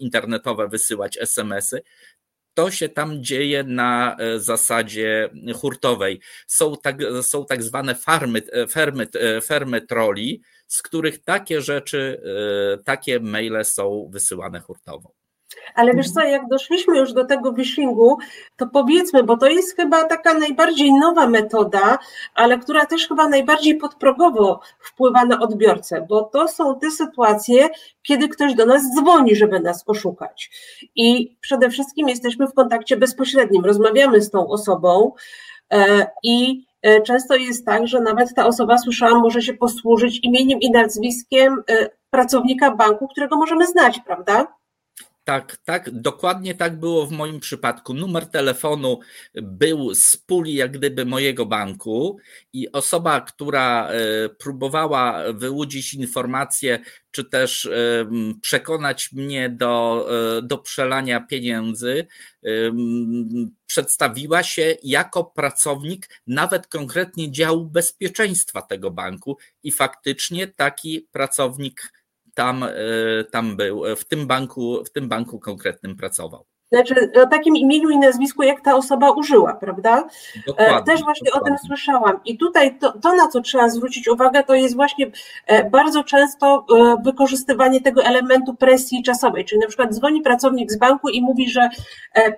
[0.00, 1.82] internetowe wysyłać SMS-y
[2.58, 6.20] to się tam dzieje na e, zasadzie hurtowej.
[6.46, 12.22] Są tak, są tak zwane farmy, e, fermy, e, fermy troli, z których takie rzeczy,
[12.84, 15.14] takie maile są wysyłane hurtowo.
[15.74, 18.18] Ale wiesz co, jak doszliśmy już do tego phishingu,
[18.56, 21.98] to powiedzmy, bo to jest chyba taka najbardziej nowa metoda,
[22.34, 27.68] ale która też chyba najbardziej podprogowo wpływa na odbiorcę, bo to są te sytuacje,
[28.02, 30.50] kiedy ktoś do nas dzwoni, żeby nas oszukać.
[30.94, 35.12] I przede wszystkim jesteśmy w kontakcie bezpośrednim, rozmawiamy z tą osobą
[35.72, 40.60] e, i e, Często jest tak, że nawet ta osoba, słyszałam, może się posłużyć imieniem
[40.60, 44.57] i nazwiskiem e, pracownika banku, którego możemy znać, prawda?
[45.28, 47.94] Tak, tak, dokładnie tak było w moim przypadku.
[47.94, 49.00] Numer telefonu
[49.34, 52.18] był z puli jak gdyby mojego banku
[52.52, 56.78] i osoba, która e, próbowała wyłudzić informacje,
[57.10, 57.70] czy też
[58.42, 60.08] przekonać mnie do,
[60.38, 62.06] e, do przelania pieniędzy,
[63.66, 71.92] przedstawiła się jako pracownik nawet konkretnie działu bezpieczeństwa tego banku i faktycznie taki pracownik
[72.38, 72.70] tam, e,
[73.32, 76.46] tam był, w tym banku, w tym banku konkretnym pracował.
[76.72, 79.98] Znaczy o takim imieniu i nazwisku, jak ta osoba użyła, prawda?
[79.98, 81.54] E, dokładnie, Też właśnie dokładnie.
[81.54, 82.20] o tym słyszałam.
[82.24, 85.10] I tutaj to, to, na co trzeba zwrócić uwagę, to jest właśnie
[85.46, 86.66] e, bardzo często
[87.04, 89.44] wykorzystywanie tego elementu presji czasowej.
[89.44, 91.68] Czyli na przykład dzwoni pracownik z banku i mówi, że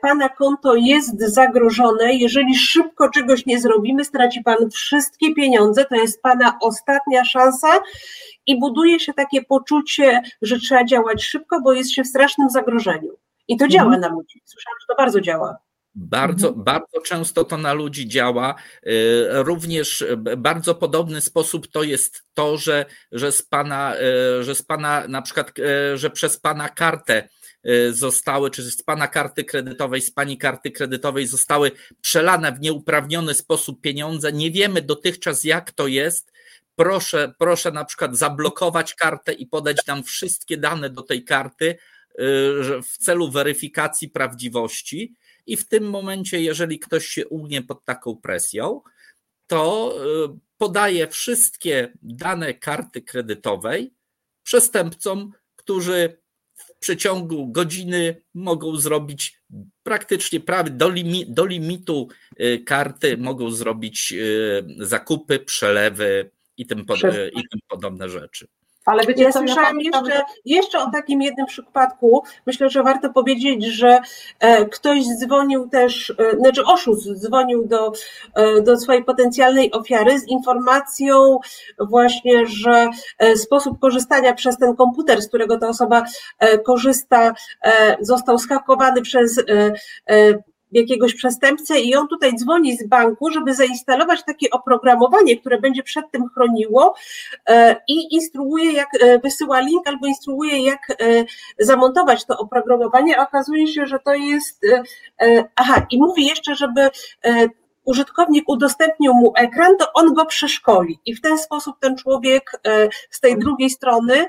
[0.03, 6.23] pana konto jest zagrożone, jeżeli szybko czegoś nie zrobimy, straci pan wszystkie pieniądze, to jest
[6.23, 7.69] pana ostatnia szansa
[8.47, 13.11] i buduje się takie poczucie, że trzeba działać szybko, bo jest się w strasznym zagrożeniu.
[13.51, 14.01] I to działa mhm.
[14.01, 14.43] na ludzi.
[14.45, 15.57] Słyszałam, że to bardzo działa.
[15.95, 16.65] Bardzo, mhm.
[16.65, 18.55] bardzo często to na ludzi działa.
[18.87, 20.05] Y, również
[20.37, 23.97] bardzo podobny sposób to jest to, że, że, z pana,
[24.41, 27.29] y, że z pana, na przykład, y, że przez pana kartę
[27.91, 31.71] zostały, czy z pana karty kredytowej, z pani karty kredytowej zostały
[32.01, 34.33] przelane w nieuprawniony sposób pieniądze.
[34.33, 36.33] Nie wiemy dotychczas, jak to jest,
[36.77, 41.79] proszę, proszę na przykład zablokować kartę i podać nam wszystkie dane do tej karty y,
[42.83, 45.15] w celu weryfikacji prawdziwości.
[45.47, 48.81] I w tym momencie, jeżeli ktoś się ugnie pod taką presją,
[49.47, 49.95] to
[50.35, 53.95] y, podaje wszystkie dane karty kredytowej
[54.43, 56.21] przestępcom, którzy
[56.55, 59.41] w przeciągu godziny mogą zrobić
[59.83, 62.09] praktycznie prawie do, limi, do limitu
[62.41, 64.15] y, karty, mogą zrobić
[64.79, 66.99] zakupy, przelewy, i tym, pod,
[67.33, 68.47] i tym podobne rzeczy.
[68.87, 72.23] Ale wiecie, ja słyszałam jeszcze, jeszcze o takim jednym przypadku.
[72.47, 74.01] Myślę, że warto powiedzieć, że
[74.41, 77.93] e, ktoś dzwonił też, e, znaczy oszust dzwonił do,
[78.35, 81.39] e, do swojej potencjalnej ofiary z informacją
[81.79, 82.89] właśnie, że
[83.35, 86.05] sposób korzystania przez ten komputer, z którego ta osoba
[86.65, 87.35] korzysta,
[88.01, 89.41] został skakowany przez
[90.73, 96.11] jakiegoś przestępcę i on tutaj dzwoni z banku, żeby zainstalować takie oprogramowanie, które będzie przed
[96.11, 96.95] tym chroniło
[97.49, 100.95] e, i instruuje, jak e, wysyła link albo instruuje, jak e,
[101.59, 103.19] zamontować to oprogramowanie.
[103.19, 104.67] Okazuje się, że to jest.
[105.57, 106.91] Aha, i mówi jeszcze, żeby
[107.85, 110.99] użytkownik udostępnił mu ekran, to on go przeszkoli.
[111.07, 112.61] I w ten sposób ten człowiek
[113.11, 114.27] z tej drugiej strony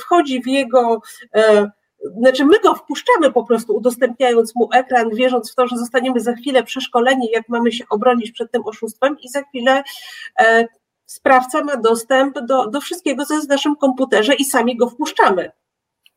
[0.00, 1.02] wchodzi w jego
[2.18, 6.32] znaczy my go wpuszczamy po prostu, udostępniając mu ekran, wierząc w to, że zostaniemy za
[6.32, 9.82] chwilę przeszkoleni, jak mamy się obronić przed tym oszustwem i za chwilę
[10.38, 10.66] e,
[11.06, 15.50] sprawca ma dostęp do, do wszystkiego, co jest w naszym komputerze i sami go wpuszczamy.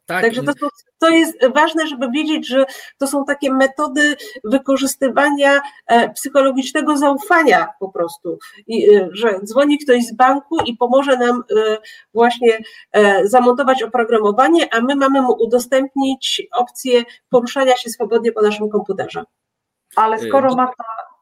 [0.07, 0.21] Tak.
[0.21, 0.67] Także to,
[0.99, 2.65] to jest ważne, żeby wiedzieć, że
[2.97, 8.37] to są takie metody wykorzystywania e, psychologicznego zaufania po prostu,
[8.67, 11.77] I, e, że dzwoni ktoś z banku i pomoże nam e,
[12.13, 12.59] właśnie
[13.23, 19.23] zamontować oprogramowanie, a my mamy mu udostępnić opcję poruszania się swobodnie po naszym komputerze.
[19.95, 21.16] Ale skoro Marta mhm.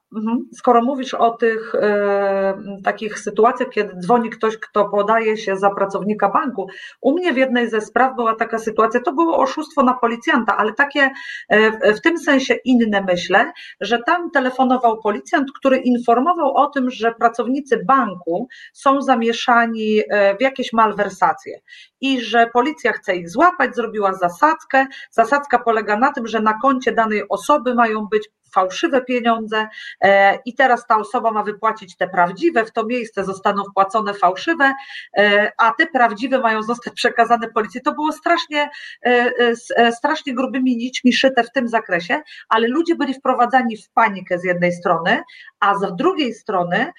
[0.54, 6.30] Skoro mówisz o tych e, takich sytuacjach, kiedy dzwoni ktoś, kto podaje się za pracownika
[6.30, 6.68] banku,
[7.02, 10.74] u mnie w jednej ze spraw była taka sytuacja, to było oszustwo na policjanta, ale
[10.74, 11.10] takie
[11.50, 13.52] e, w tym sensie inne myślę,
[13.82, 20.42] że tam telefonował policjant, który informował o tym, że pracownicy banku są zamieszani e, w
[20.42, 21.60] jakieś malwersacje
[22.02, 24.88] i że policja chce ich złapać, zrobiła zasadzkę.
[25.12, 29.68] Zasadzka polega na tym, że na koncie danej osoby mają być fałszywe pieniądze
[30.02, 34.74] e, i teraz ta osoba ma wypłacić te prawdziwe, w to miejsce zostaną wpłacone fałszywe,
[35.18, 37.82] e, a te prawdziwe mają zostać przekazane policji.
[37.82, 38.70] To było strasznie,
[39.06, 44.44] e, strasznie grubymi nićmi szyte w tym zakresie, ale ludzie byli wprowadzani w panikę z
[44.44, 45.24] jednej strony,
[45.66, 46.92] a z drugiej strony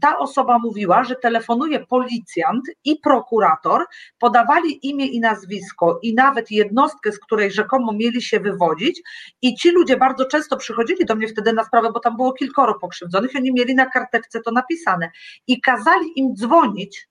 [0.00, 3.84] ta osoba mówiła, że telefonuje policjant i prokurator,
[4.18, 9.02] podawali imię i nazwisko i nawet jednostkę, z której rzekomo mieli się wywodzić.
[9.42, 12.78] I ci ludzie bardzo często przychodzili do mnie wtedy na sprawę, bo tam było kilkoro
[12.78, 15.10] pokrzywdzonych oni mieli na karteczce to napisane.
[15.46, 17.08] I kazali im dzwonić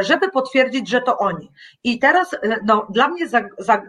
[0.00, 1.50] żeby potwierdzić, że to oni.
[1.84, 3.26] I teraz e, no, dla mnie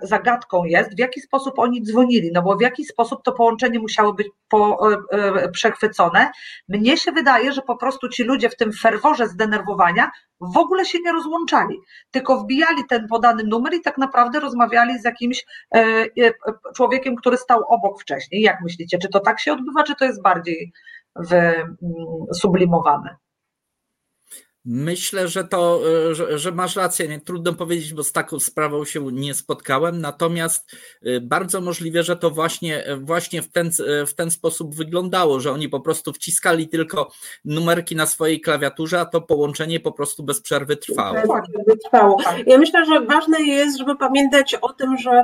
[0.01, 4.13] zagadką jest, w jaki sposób oni dzwonili, no bo w jaki sposób to połączenie musiało
[4.13, 6.31] być po, e, przechwycone.
[6.69, 10.11] Mnie się wydaje, że po prostu ci ludzie w tym ferworze zdenerwowania
[10.41, 11.79] w ogóle się nie rozłączali,
[12.11, 15.45] tylko wbijali ten podany numer i tak naprawdę rozmawiali z jakimś
[16.75, 18.41] człowiekiem, który stał obok wcześniej.
[18.41, 20.71] Jak myślicie, czy to tak się odbywa, czy to jest bardziej
[21.15, 21.75] mm,
[22.33, 23.15] sublimowane?
[24.67, 27.07] Myślę, że to, e, że, że, masz rację.
[27.07, 30.01] Nie, trudno powiedzieć, bo z taką sprawą się nie spotkałem.
[30.01, 30.71] Natomiast
[31.03, 33.71] e, bardzo możliwe, że to właśnie, e, właśnie w, ten,
[34.07, 37.11] w ten sposób wyglądało, że oni po prostu wciskali tylko
[37.45, 41.17] numerki na swojej klawiaturze, a to połączenie po prostu bez przerwy trwało.
[41.85, 42.17] trwało.
[42.47, 45.23] Ja myślę, że ważne jest, żeby pamiętać o tym, że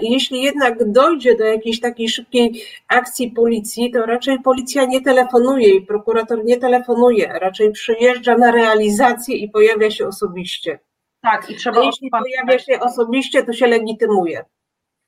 [0.00, 5.86] jeśli jednak dojdzie do jakiejś takiej szybkiej akcji policji, to raczej policja nie telefonuje i
[5.86, 10.78] prokurator nie telefonuje, raczej przyjeżdża na realizację realizację i pojawia się osobiście.
[11.22, 11.80] Tak, i trzeba.
[11.80, 14.44] A jeśli pojawia się osobiście, to się legitymuje.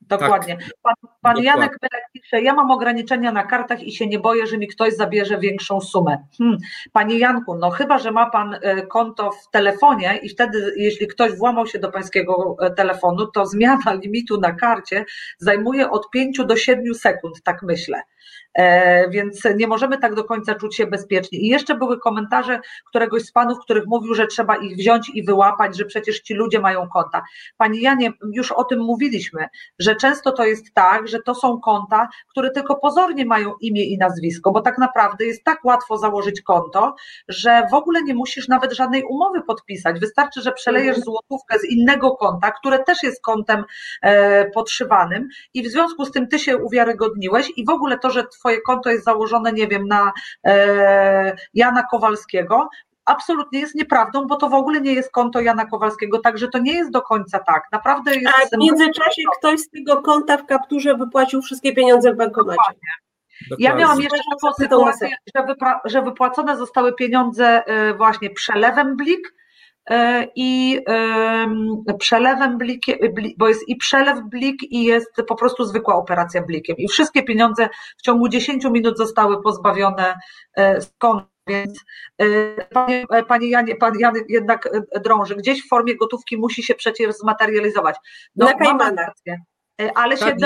[0.00, 0.56] Dokładnie.
[0.56, 0.66] Tak.
[0.82, 4.58] Pan, pan Janek Belek pisze, ja mam ograniczenia na kartach i się nie boję, że
[4.58, 6.18] mi ktoś zabierze większą sumę.
[6.38, 6.58] Hmm.
[6.92, 11.32] Panie Janku, no chyba, że ma pan e, konto w telefonie i wtedy, jeśli ktoś
[11.32, 15.04] włamał się do pańskiego e, telefonu, to zmiana limitu na karcie
[15.38, 18.02] zajmuje od 5 do 7 sekund, tak myślę.
[18.54, 21.38] E, więc nie możemy tak do końca czuć się bezpiecznie.
[21.38, 25.76] I jeszcze były komentarze któregoś z panów, których mówił, że trzeba ich wziąć i wyłapać,
[25.76, 27.22] że przecież ci ludzie mają konta.
[27.56, 29.46] Pani Janie, już o tym mówiliśmy,
[29.78, 33.98] że często to jest tak, że to są konta, które tylko pozornie mają imię i
[33.98, 36.94] nazwisko, bo tak naprawdę jest tak łatwo założyć konto,
[37.28, 40.00] że w ogóle nie musisz nawet żadnej umowy podpisać.
[40.00, 41.04] Wystarczy, że przelejesz mhm.
[41.04, 43.64] złotówkę z innego konta, które też jest kontem
[44.02, 48.24] e, podszywanym i w związku z tym ty się uwiarygodniłeś i w ogóle to, że
[48.40, 50.12] twoje konto jest założone, nie wiem, na
[50.46, 52.68] e, Jana Kowalskiego,
[53.04, 56.72] absolutnie jest nieprawdą, bo to w ogóle nie jest konto Jana Kowalskiego, także to nie
[56.72, 57.62] jest do końca tak.
[57.72, 58.34] Naprawdę jest.
[58.54, 62.58] A w międzyczasie ktoś z tego konta w kapturze wypłacił wszystkie pieniądze w bankomacie.
[63.50, 63.66] Dokładnie.
[63.66, 69.34] Ja miałam jeszcze taką sytuację, że, wypra- że wypłacone zostały pieniądze e, właśnie przelewem blik,
[70.36, 70.80] i
[71.98, 72.84] przelewem blik,
[73.38, 76.76] bo jest i przelew blik i jest po prostu zwykła operacja blikiem.
[76.76, 77.68] I wszystkie pieniądze
[77.98, 80.18] w ciągu 10 minut zostały pozbawione
[80.56, 81.30] e, z konta.
[81.46, 81.84] Więc
[82.18, 82.26] e,
[82.64, 84.68] panie, panie Janie, pan Jan jednak
[85.04, 85.36] drąży.
[85.36, 87.96] Gdzieś w formie gotówki musi się przecież zmaterializować.
[88.36, 89.12] No, Na Kajmanach.
[89.94, 90.36] Ale się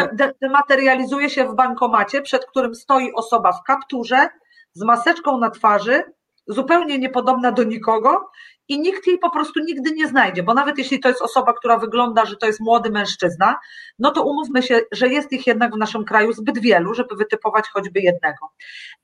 [0.42, 4.28] dematerializuje się w bankomacie, przed którym stoi osoba w kapturze
[4.72, 6.02] z maseczką na twarzy,
[6.46, 8.30] zupełnie niepodobna do nikogo
[8.68, 11.78] i nikt jej po prostu nigdy nie znajdzie, bo nawet jeśli to jest osoba, która
[11.78, 13.58] wygląda, że to jest młody mężczyzna,
[13.98, 17.68] no to umówmy się, że jest ich jednak w naszym kraju zbyt wielu, żeby wytypować
[17.68, 18.52] choćby jednego.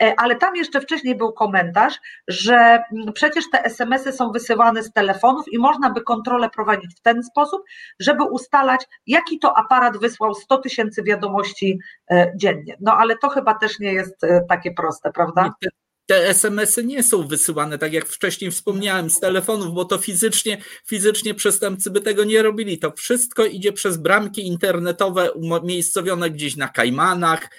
[0.03, 4.93] E, ale tam jeszcze wcześniej był komentarz, że mm, przecież te SMS-y są wysyłane z
[4.93, 7.63] telefonów i można by kontrolę prowadzić w ten sposób,
[8.01, 11.79] żeby ustalać, jaki to aparat wysłał 100 tysięcy wiadomości
[12.11, 12.77] e, dziennie.
[12.81, 15.55] No ale to chyba też nie jest e, takie proste, prawda?
[16.11, 21.35] Te SMS-y nie są wysyłane, tak jak wcześniej wspomniałem, z telefonów, bo to fizycznie, fizycznie
[21.35, 22.79] przestępcy by tego nie robili.
[22.79, 27.51] To wszystko idzie przez bramki internetowe umiejscowione gdzieś na Kajmanach,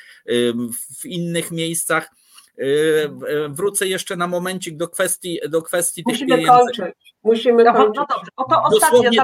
[1.00, 2.10] w innych miejscach.
[3.50, 6.52] Wrócę jeszcze na momencik do kwestii, do kwestii tych Musimy pieniędzy.
[6.52, 6.96] Kończyć.
[7.24, 7.96] Musimy no, kończyć.
[7.96, 9.24] No dobrze, to dosłownie,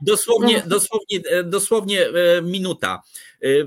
[0.00, 2.06] dosłownie, dosłownie, dosłownie
[2.42, 3.02] minuta.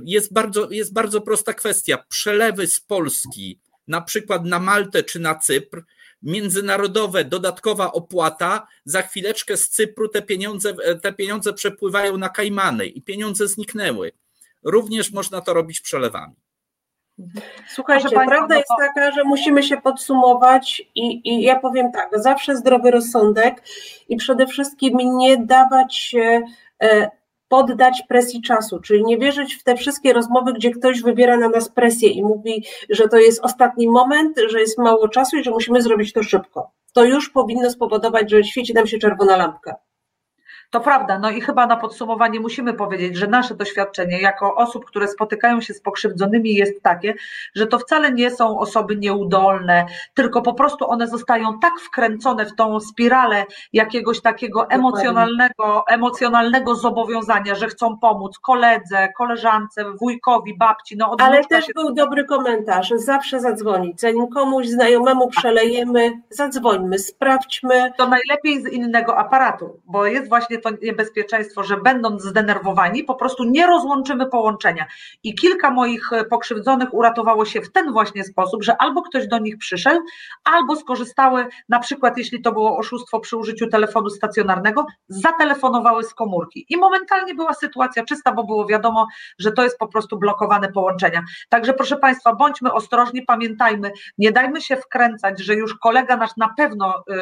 [0.06, 2.04] Jest bardzo, jest bardzo prosta kwestia.
[2.10, 5.84] Przelewy z Polski na przykład na Maltę czy na Cypr,
[6.24, 13.02] międzynarodowe, dodatkowa opłata, za chwileczkę z Cypru te pieniądze, te pieniądze przepływają na Kajmany i
[13.02, 14.12] pieniądze zniknęły.
[14.64, 16.34] Również można to robić przelewami.
[17.70, 22.92] Słuchajcie, prawda jest taka, że musimy się podsumować i, i ja powiem tak, zawsze zdrowy
[22.92, 23.64] rozsądek
[24.10, 26.42] i przede wszystkim nie dawać się
[26.84, 27.12] e,
[27.52, 31.70] poddać presji czasu, czyli nie wierzyć w te wszystkie rozmowy, gdzie ktoś wybiera na nas
[31.70, 35.82] presję i mówi, że to jest ostatni moment, że jest mało czasu i że musimy
[35.82, 36.72] zrobić to szybko.
[36.94, 39.76] To już powinno spowodować, że świeci nam się czerwona lampka.
[40.72, 45.08] To prawda, no i chyba na podsumowanie musimy powiedzieć, że nasze doświadczenie jako osób, które
[45.08, 47.14] spotykają się z pokrzywdzonymi jest takie,
[47.56, 52.56] że to wcale nie są osoby nieudolne, tylko po prostu one zostają tak wkręcone w
[52.56, 60.98] tą spiralę jakiegoś takiego emocjonalnego, emocjonalnego zobowiązania, że chcą pomóc koledze, koleżance, wujkowi, babci.
[60.98, 61.74] No Ale też się...
[61.76, 67.92] był dobry komentarz, zawsze zadzwonić, zanim komuś znajomemu przelejemy, zadzwońmy, sprawdźmy.
[67.98, 73.44] To najlepiej z innego aparatu, bo jest właśnie to niebezpieczeństwo, że będąc zdenerwowani, po prostu
[73.44, 74.86] nie rozłączymy połączenia.
[75.24, 79.40] I kilka moich e, pokrzywdzonych uratowało się w ten właśnie sposób, że albo ktoś do
[79.40, 80.02] nich przyszedł,
[80.44, 86.66] albo skorzystały, na przykład jeśli to było oszustwo przy użyciu telefonu stacjonarnego, zatelefonowały z komórki.
[86.70, 89.08] I momentalnie była sytuacja czysta, bo było wiadomo,
[89.40, 91.24] że to jest po prostu blokowane połączenia.
[91.50, 96.54] Także proszę Państwa, bądźmy ostrożni, pamiętajmy, nie dajmy się wkręcać, że już kolega nasz na
[96.58, 97.20] pewno y, y,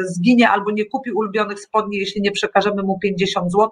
[0.00, 3.68] y, zginie albo nie kupi ulubionych spodni, jeśli nie przekażemy mu 50 zł.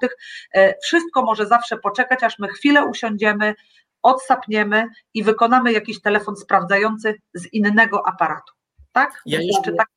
[0.55, 3.55] E, wszystko może zawsze poczekać, aż my chwilę usiądziemy,
[4.03, 8.53] odsapniemy i wykonamy jakiś telefon sprawdzający z innego aparatu.
[8.93, 9.23] Tak?
[9.27, 9.89] Ja jeszcze tak.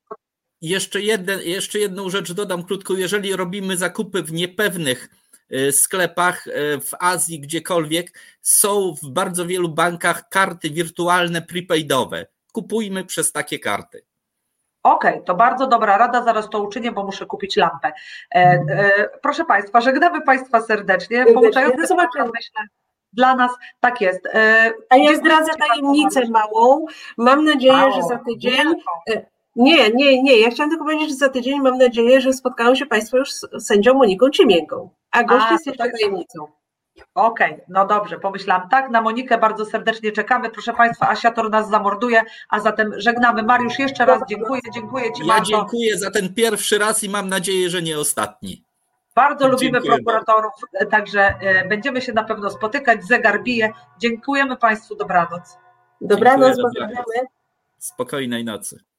[0.62, 2.94] Jeszcze, jedne, jeszcze jedną rzecz dodam krótko.
[2.94, 5.10] Jeżeli robimy zakupy w niepewnych
[5.50, 6.52] e, sklepach e,
[6.82, 12.28] w Azji, gdziekolwiek, są w bardzo wielu bankach karty wirtualne prepaidowe.
[12.52, 14.06] Kupujmy przez takie karty.
[14.84, 17.92] Okej, okay, to bardzo dobra rada, zaraz to uczynię, bo muszę kupić lampę.
[18.36, 21.26] E, e, proszę Państwa, żegnamy Państwa serdecznie.
[21.34, 22.68] Pouczające myślę
[23.14, 24.26] dla nas tak jest.
[24.26, 26.86] E, A ja zdradzę tajemnicę małą.
[27.18, 28.74] Mam nadzieję, Mało, że za tydzień.
[29.10, 29.26] E,
[29.56, 30.40] nie, nie, nie.
[30.40, 33.68] Ja chciałam tylko powiedzieć, że za tydzień mam nadzieję, że spotkają się Państwo już z
[33.68, 34.90] sędzią Moniką Ciemięgą.
[35.12, 36.48] A gość jest jeszcze tajemnicą.
[37.16, 38.90] Okej, okay, no dobrze, pomyślałam tak.
[38.90, 40.50] Na Monikę bardzo serdecznie czekamy.
[40.50, 43.44] Proszę Państwa, Asiator nas zamorduje, a zatem żegnamy.
[43.44, 45.52] Mariusz, jeszcze raz dziękuję, dziękuję Ci ja bardzo.
[45.52, 48.64] Ja dziękuję za ten pierwszy raz i mam nadzieję, że nie ostatni.
[49.16, 50.90] Bardzo lubimy dziękuję prokuratorów, bardzo.
[50.90, 53.04] także e, będziemy się na pewno spotykać.
[53.04, 53.74] Zegar bije.
[54.00, 55.58] Dziękujemy Państwu, dobranoc.
[56.02, 57.28] Dobranoc, pozdrawiamy.
[57.78, 58.91] Spokojnej nocy.